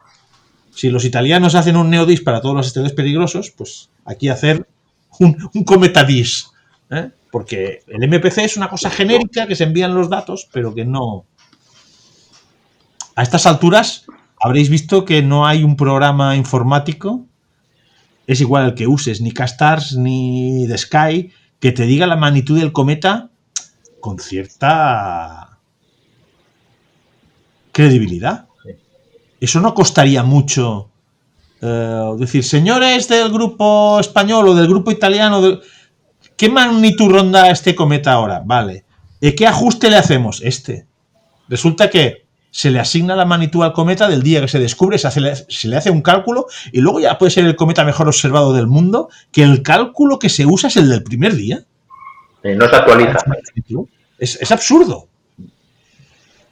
[0.73, 4.67] Si los italianos hacen un neodis para todos los asteroides peligrosos, pues aquí hacer
[5.19, 6.47] un, un cometadis.
[7.31, 11.25] Porque el MPC es una cosa genérica que se envían los datos, pero que no.
[13.15, 14.05] A estas alturas
[14.41, 17.25] habréis visto que no hay un programa informático
[18.27, 22.57] es igual el que uses, ni Castars ni The Sky, que te diga la magnitud
[22.59, 23.29] del cometa
[23.99, 25.57] con cierta
[27.71, 28.45] credibilidad.
[29.39, 30.87] Eso no costaría mucho.
[31.63, 35.59] eh, decir, señores del grupo español o del grupo italiano, de-
[36.35, 38.41] ¿qué magnitud ronda este cometa ahora?
[38.43, 38.83] Vale.
[39.19, 40.41] ¿Y qué ajuste le hacemos?
[40.43, 40.87] Este.
[41.47, 42.20] Resulta que
[42.51, 45.67] se le asigna la magnitud al cometa del día que se descubre, se, hace- se
[45.69, 49.09] le hace un cálculo y luego ya puede ser el cometa mejor observado del mundo,
[49.31, 51.63] que el cálculo que se usa es el del primer día.
[52.43, 53.17] Eh, no se actualiza.
[54.19, 55.07] Es, es absurdo.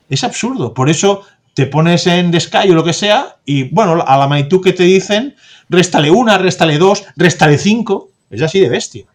[0.09, 0.73] Es absurdo.
[0.73, 1.23] Por eso
[1.53, 4.71] te pones en The Sky o lo que sea y, bueno, a la magnitud que
[4.73, 5.35] te dicen,
[5.67, 8.09] réstale una, réstale dos, réstale cinco.
[8.29, 9.05] Es así de bestia.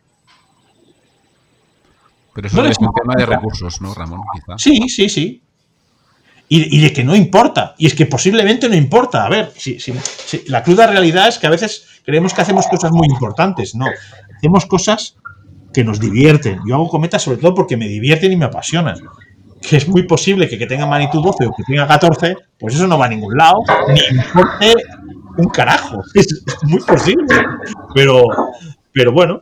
[2.35, 4.21] Pero eso No es un tema de recursos, ¿no, Ramón?
[4.35, 4.59] Quizá.
[4.59, 5.41] Sí, sí, sí.
[6.49, 7.75] Y, y de que no importa.
[7.79, 9.25] Y es que posiblemente no importa.
[9.25, 9.95] A ver, si, si-
[10.27, 13.75] si- la cruda realidad es que a veces creemos que hacemos cosas muy importantes.
[13.75, 13.87] No.
[14.37, 15.17] Hacemos cosas
[15.73, 16.61] que nos divierten.
[16.69, 18.97] Yo hago cometas sobre todo porque me divierten y me apasionan.
[19.61, 22.87] Que es muy posible que, que tenga magnitud 12 o que tenga 14, pues eso
[22.87, 24.75] no va a ningún lado, ni importe
[25.39, 26.03] un carajo.
[26.15, 27.25] Es, muy posible.
[27.95, 28.25] Pero,
[28.93, 29.41] pero bueno,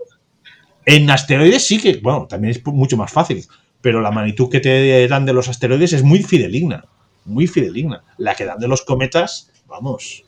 [0.86, 3.44] en asteroides sí que, bueno, también es mucho más fácil,
[3.82, 6.84] pero la magnitud que te dan de los asteroides es muy fideligna,
[7.26, 8.02] muy fideligna.
[8.16, 10.24] La que dan de los cometas, vamos,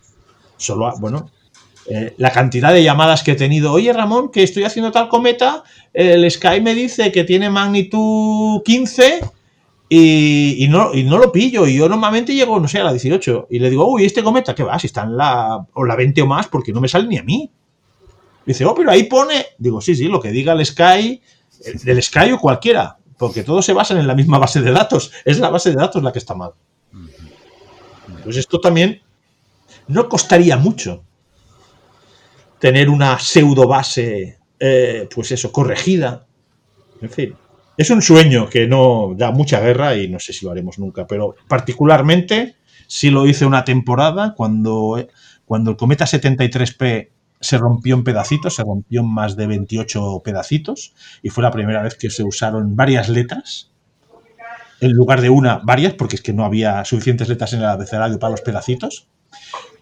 [0.58, 1.30] solo, a- bueno,
[1.86, 5.62] eh, la cantidad de llamadas que he tenido, oye Ramón, que estoy haciendo tal cometa,
[5.92, 9.20] el Sky me dice que tiene magnitud 15
[9.88, 13.46] y, no, y no lo pillo, y yo normalmente llego, no sé, a la 18,
[13.50, 14.78] y le digo, uy, este cometa, ¿qué va?
[14.78, 17.22] Si está en la, o la 20 o más, porque no me sale ni a
[17.22, 17.50] mí.
[18.46, 19.46] Dice, oh, pero ahí pone.
[19.58, 21.20] Digo, sí, sí, lo que diga el Sky,
[21.64, 25.12] el- del Sky o cualquiera, porque todos se basan en la misma base de datos.
[25.24, 26.52] Es la base de datos la que está mal.
[28.22, 29.02] Pues esto también
[29.88, 31.04] no costaría mucho
[32.58, 36.26] tener una pseudo base, eh, pues eso, corregida.
[37.02, 37.36] En fin,
[37.76, 41.06] es un sueño que no da mucha guerra y no sé si lo haremos nunca,
[41.06, 42.56] pero particularmente
[42.86, 45.06] sí lo hice una temporada cuando,
[45.44, 47.10] cuando el cometa 73P
[47.44, 51.82] se rompió en pedacitos, se rompió en más de 28 pedacitos y fue la primera
[51.82, 53.70] vez que se usaron varias letras
[54.80, 58.18] en lugar de una, varias, porque es que no había suficientes letras en el abecedario
[58.18, 59.08] para los pedacitos.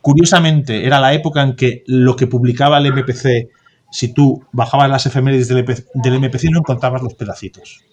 [0.00, 3.48] Curiosamente, era la época en que lo que publicaba el MPC,
[3.90, 7.84] si tú bajabas las efemérides del, MPC, no encontrabas los pedacitos.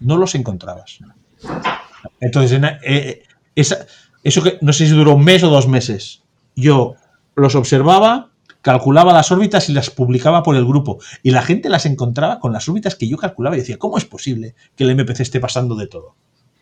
[0.00, 0.98] No los encontrabas.
[2.20, 3.22] Entonces, en- eh,
[3.54, 6.22] eso que no sé si duró un mes o dos meses.
[6.56, 6.94] Yo
[7.34, 8.30] los observaba,
[8.62, 10.98] calculaba las órbitas y las publicaba por el grupo.
[11.22, 14.04] Y la gente las encontraba con las órbitas que yo calculaba y decía, ¿cómo es
[14.04, 16.16] posible que el MPC esté pasando de todo?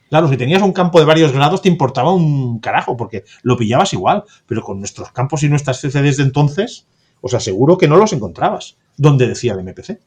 [0.09, 3.93] Claro, si tenías un campo de varios grados te importaba un carajo, porque lo pillabas
[3.93, 6.87] igual, pero con nuestros campos y nuestras CCDs de entonces,
[7.21, 9.99] os aseguro que no los encontrabas, donde decía el MPC.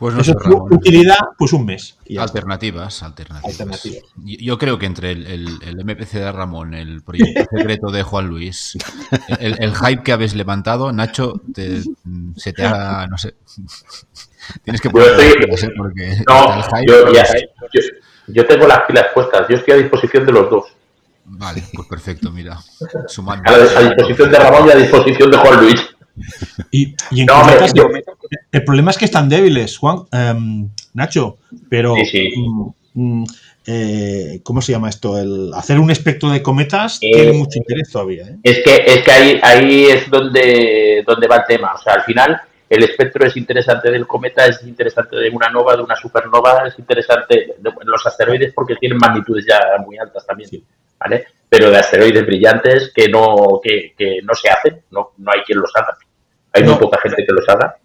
[0.00, 0.72] Pues no Eso sé, es Ramón.
[0.72, 1.96] utilidad, pues un mes.
[2.18, 3.52] Alternativas, alternativas.
[3.52, 4.02] Alternativas.
[4.16, 8.02] Yo yo creo que entre el, el- el MPC de Ramón, el proyecto secreto de
[8.02, 8.78] Juan Luis,
[9.38, 11.82] el, el hype que habéis levantado, Nacho, te-
[12.36, 13.34] se te ha, no sé,
[14.64, 17.24] tienes que Yo poner porque No, el hype- yo, ya,
[17.72, 17.80] yo,
[18.28, 19.46] yo tengo las pilas puestas.
[19.50, 20.64] Yo estoy a disposición de los dos.
[21.26, 22.58] Vale, pues perfecto, mira,
[23.06, 23.48] sumando.
[23.52, 25.88] A, la- a disposición de Ramón y a disposición de Juan Luis.
[26.70, 27.88] Y, y en No, hombre, cometas, yo-
[28.52, 31.38] el problema es que están débiles, Juan, em, Nacho,
[31.68, 32.32] pero Sí, sí.
[32.36, 33.24] mm, mm,
[33.66, 35.18] eh, ¿cómo se llama esto?
[35.18, 38.24] El hacer un espectro de cometas Eh, tiene mucho interés todavía.
[38.24, 38.36] ¿eh?
[38.42, 41.74] Es que, es que ahí, ahí es donde, donde va el tema.
[41.74, 45.76] O sea, al final, el espectro es interesante del cometa, es interesante de una nova,
[45.76, 50.48] de una supernova, es interesante de los asteroides porque tienen magnitudes ya muy altas también.
[50.50, 50.64] Sí.
[50.98, 51.24] ¿Vale?
[51.48, 55.58] Pero de asteroides brillantes que no, que, que no se hacen, no, no hay quien
[55.58, 55.96] los haga.
[56.52, 56.80] Hay muy No.
[56.80, 57.76] poca gente que los haga.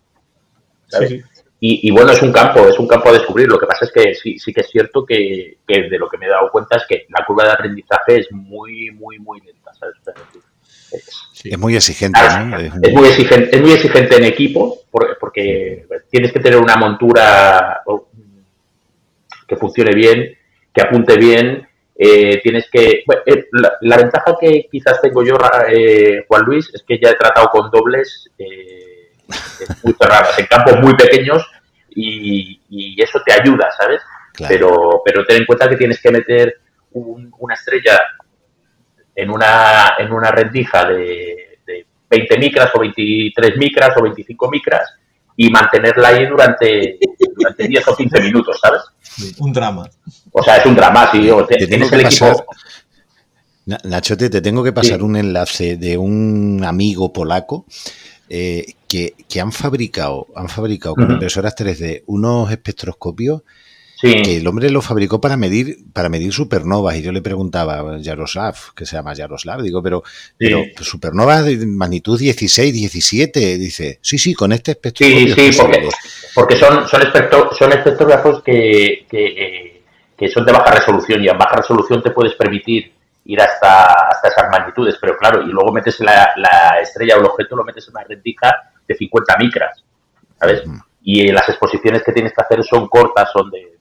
[0.88, 1.10] ¿sabes?
[1.10, 1.42] Sí, sí.
[1.60, 3.48] Y, y bueno, es un campo, es un campo a descubrir.
[3.48, 6.18] Lo que pasa es que sí, sí que es cierto que, que de lo que
[6.18, 9.72] me he dado cuenta es que la curva de aprendizaje es muy, muy, muy lenta.
[9.74, 9.96] ¿sabes?
[10.92, 12.58] Es- muy exigente, ¿no?
[12.60, 17.82] Es- muy exigente, es muy exigente en equipo por- porque tienes que tener una montura
[19.48, 20.38] que funcione bien,
[20.74, 21.68] que apunte bien.
[21.98, 23.04] Eh, tienes que.
[23.06, 25.38] bueno, eh, la, la ventaja que quizás tengo yo,
[25.70, 29.12] eh, Juan Luis, es que ya he tratado con dobles eh,
[29.84, 31.46] muy cerradas, en campos muy pequeños
[31.90, 34.02] y, y eso te ayuda, ¿sabes?
[34.34, 34.54] claro.
[34.54, 36.60] Pero, pero ten en cuenta que tienes que meter
[36.92, 38.00] un- una estrella
[39.16, 44.94] en una, en una rendija de, de 20 micras o 23 micras o 25 micras
[45.38, 46.98] y mantenerla ahí durante,
[47.36, 48.82] durante 10 o 15 minutos, ¿sabes?
[49.40, 49.90] Un drama.
[50.32, 51.30] O sea, es un drama, sí.
[51.30, 52.46] o te- tienes que el pasar- equipo.
[53.84, 57.66] Nachote, te tengo que pasar un enlace de un amigo polaco
[58.30, 63.42] eh, que, han fabricado, han fabricado con impresoras 3D unos espectroscopios
[64.02, 66.96] que el hombre lo fabricó para medir, para medir supernovas.
[66.98, 70.04] Y yo le preguntaba a Yaroslav, que se llama Yaroslav, digo, pero,
[70.38, 73.58] pero supernovas de magnitud 16, 17.
[73.58, 75.34] Dice, sí, sí, con este espectroscopio.
[75.36, 75.90] Sí, sí, porque,
[76.58, 79.84] son, son, son espectrógrafos que, que,
[80.18, 82.94] que son de baja resolución y a baja resolución te puedes permitir
[83.26, 87.26] ir hasta, hasta esas magnitudes, pero claro, y luego metes la, la estrella o el
[87.26, 88.54] objeto, lo metes en una rendija
[88.88, 89.84] de 50 micras,
[90.40, 90.64] ¿sabes?
[91.02, 93.78] Y las exposiciones que tienes que hacer son cortas, son de,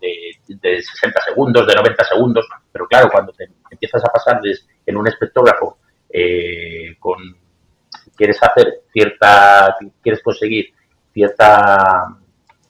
[0.47, 4.41] de, 60 segundos, de 90 segundos, pero claro, cuando te empiezas a pasar
[4.87, 5.79] en un espectrógrafo
[6.09, 7.19] eh, con
[8.17, 10.73] quieres hacer cierta, quieres conseguir
[11.13, 12.17] cierta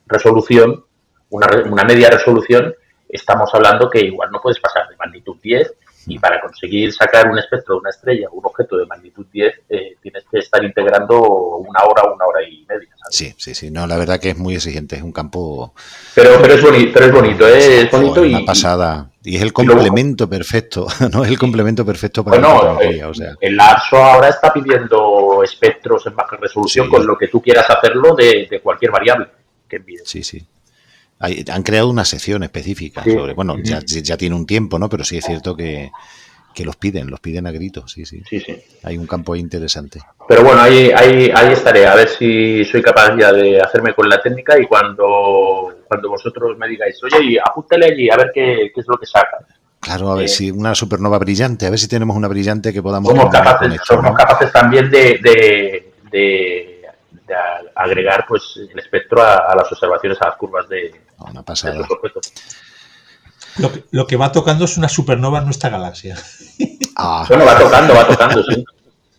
[0.07, 0.85] resolución,
[1.29, 2.73] una, una media resolución,
[3.09, 5.73] estamos hablando que igual no puedes pasar de magnitud 10
[6.07, 9.95] y para conseguir sacar un espectro de una estrella, un objeto de magnitud 10, eh,
[10.01, 12.89] tienes que estar integrando una hora, una hora y media.
[13.09, 13.71] Sí, sí, sí.
[13.71, 15.73] No, la verdad que es muy exigente, es un campo.
[16.13, 17.81] Pero, pero es bonito, pero es bonito, ¿eh?
[17.81, 18.33] es bonito y.
[18.33, 19.09] Una pasada.
[19.23, 21.23] Y es el complemento perfecto, ¿no?
[21.23, 23.09] Es el complemento perfecto para la tecnología.
[23.09, 23.33] O sea.
[23.39, 28.15] El ARSO ahora está pidiendo espectros en baja resolución con lo que tú quieras hacerlo
[28.15, 29.27] de, cualquier variable
[29.75, 30.03] que envíes.
[30.05, 30.47] Sí, sí
[31.19, 34.89] han creado una sección específica sobre, bueno, ya, ya, tiene un tiempo, ¿no?
[34.89, 35.91] Pero sí es cierto que,
[36.63, 38.21] los piden, los piden a gritos, sí, sí.
[38.29, 38.57] Sí, sí.
[38.83, 40.01] Hay un campo interesante.
[40.27, 44.09] Pero bueno, ahí, ahí, ahí estaré, a ver si soy capaz ya de hacerme con
[44.09, 48.71] la técnica y cuando, cuando vosotros me digáis, oye, y apúntale allí, a ver qué,
[48.75, 49.39] es lo que saca.
[49.79, 52.81] Claro, a ver eh, si una supernova brillante, a ver si tenemos una brillante que
[52.81, 53.09] podamos...
[53.09, 56.74] Somos capaces, somos capaces también de, de de
[57.75, 61.85] agregar pues el espectro a, las observaciones, a las curvas de, Una pasada.
[63.57, 66.17] lo, que, lo que va tocando es una supernova en nuestra galaxia.
[66.97, 67.25] Ah.
[67.27, 68.63] Bueno, va tocando, va tocando, sí.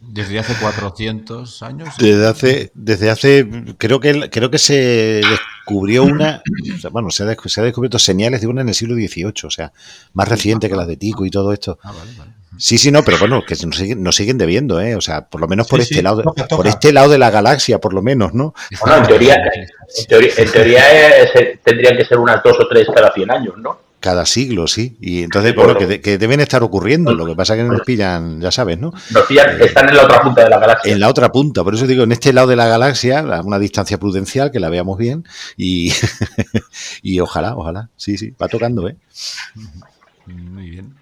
[0.01, 1.95] Desde hace 400 años.
[1.99, 3.47] Desde hace, desde hace
[3.77, 6.43] creo que creo que se descubrió una,
[6.91, 9.73] bueno, se ha, descubierto señales de una en el siglo XVIII, o sea,
[10.15, 11.79] más reciente que las de Tico y todo esto.
[11.83, 12.31] Ah, vale, vale.
[12.59, 14.97] Sí, sí, no, pero bueno, que nos siguen, nos siguen debiendo, ¿eh?
[14.97, 17.93] O sea, por lo menos por este lado, por este lado de la galaxia, por
[17.93, 18.55] lo menos, ¿no?
[18.81, 19.37] Bueno, en teoría,
[20.09, 20.83] en teoría,
[21.63, 23.87] tendrían que ser unas dos o tres cada 100 años, ¿no?
[23.99, 24.97] Cada siglo, sí.
[25.01, 27.15] Y entonces, bueno, que, deben estar ocurriendo.
[27.15, 28.93] Lo que pasa es que nos pillan, ya sabes, ¿no?
[29.11, 30.93] Nos pillan, están en la otra punta de la galaxia.
[30.93, 33.59] En la otra punta, por eso digo, en este lado de la galaxia, a una
[33.59, 35.25] distancia prudencial, que la veamos bien,
[35.57, 35.93] y,
[37.03, 38.97] y ojalá, ojalá, sí, sí, va tocando, ¿eh?
[40.27, 40.95] Muy bien.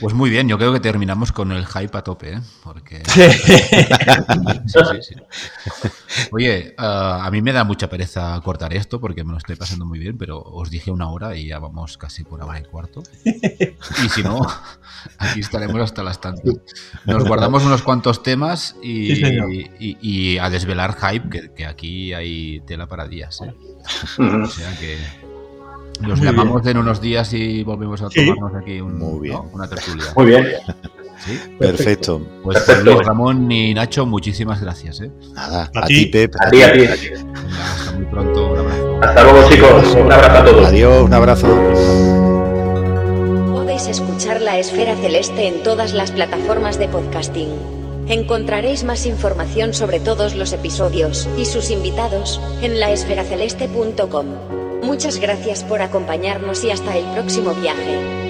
[0.00, 2.40] Pues muy bien, yo creo que terminamos con el hype a tope, ¿eh?
[2.62, 3.00] Porque...
[6.32, 9.86] Oye, ah, a mí me da mucha pereza cortar esto porque me lo estoy pasando
[9.86, 13.04] muy bien, pero os dije una hora y ya vamos casi por hora y cuarto.
[13.24, 14.40] Y si no,
[15.18, 16.54] aquí estaremos hasta las tantas.
[17.04, 23.06] Nos guardamos unos cuantos temas y, a desvelar hype, que, que, aquí hay tela para
[23.06, 23.40] días.
[23.42, 23.54] ¿eh?
[24.18, 25.23] O sea que...
[26.00, 30.04] Nos llamamos en unos días y volvemos a tomarnos aquí una tertulia.
[30.16, 30.46] Muy bien.
[31.58, 32.20] Perfecto.
[32.42, 35.00] Pues, pues Luis Ramón y Nacho, muchísimas gracias.
[35.00, 35.10] ¿eh?
[35.32, 36.34] Nada, a, ti, Pep.
[36.38, 36.84] A, ti, a ti.
[36.84, 39.00] hasta muy pronto, un abrazo.
[39.02, 39.94] Hasta luego, chicos.
[39.94, 40.66] Un abrazo a todos.
[40.66, 41.46] Adiós, un abrazo.
[43.52, 47.48] Podéis escuchar La Esfera Celeste en todas las plataformas de podcasting.
[48.08, 54.63] Encontraréis más información sobre todos los episodios y sus invitados en laesferaceleste.com.
[54.84, 58.23] Muchas gracias por acompañarnos y hasta el próximo viaje.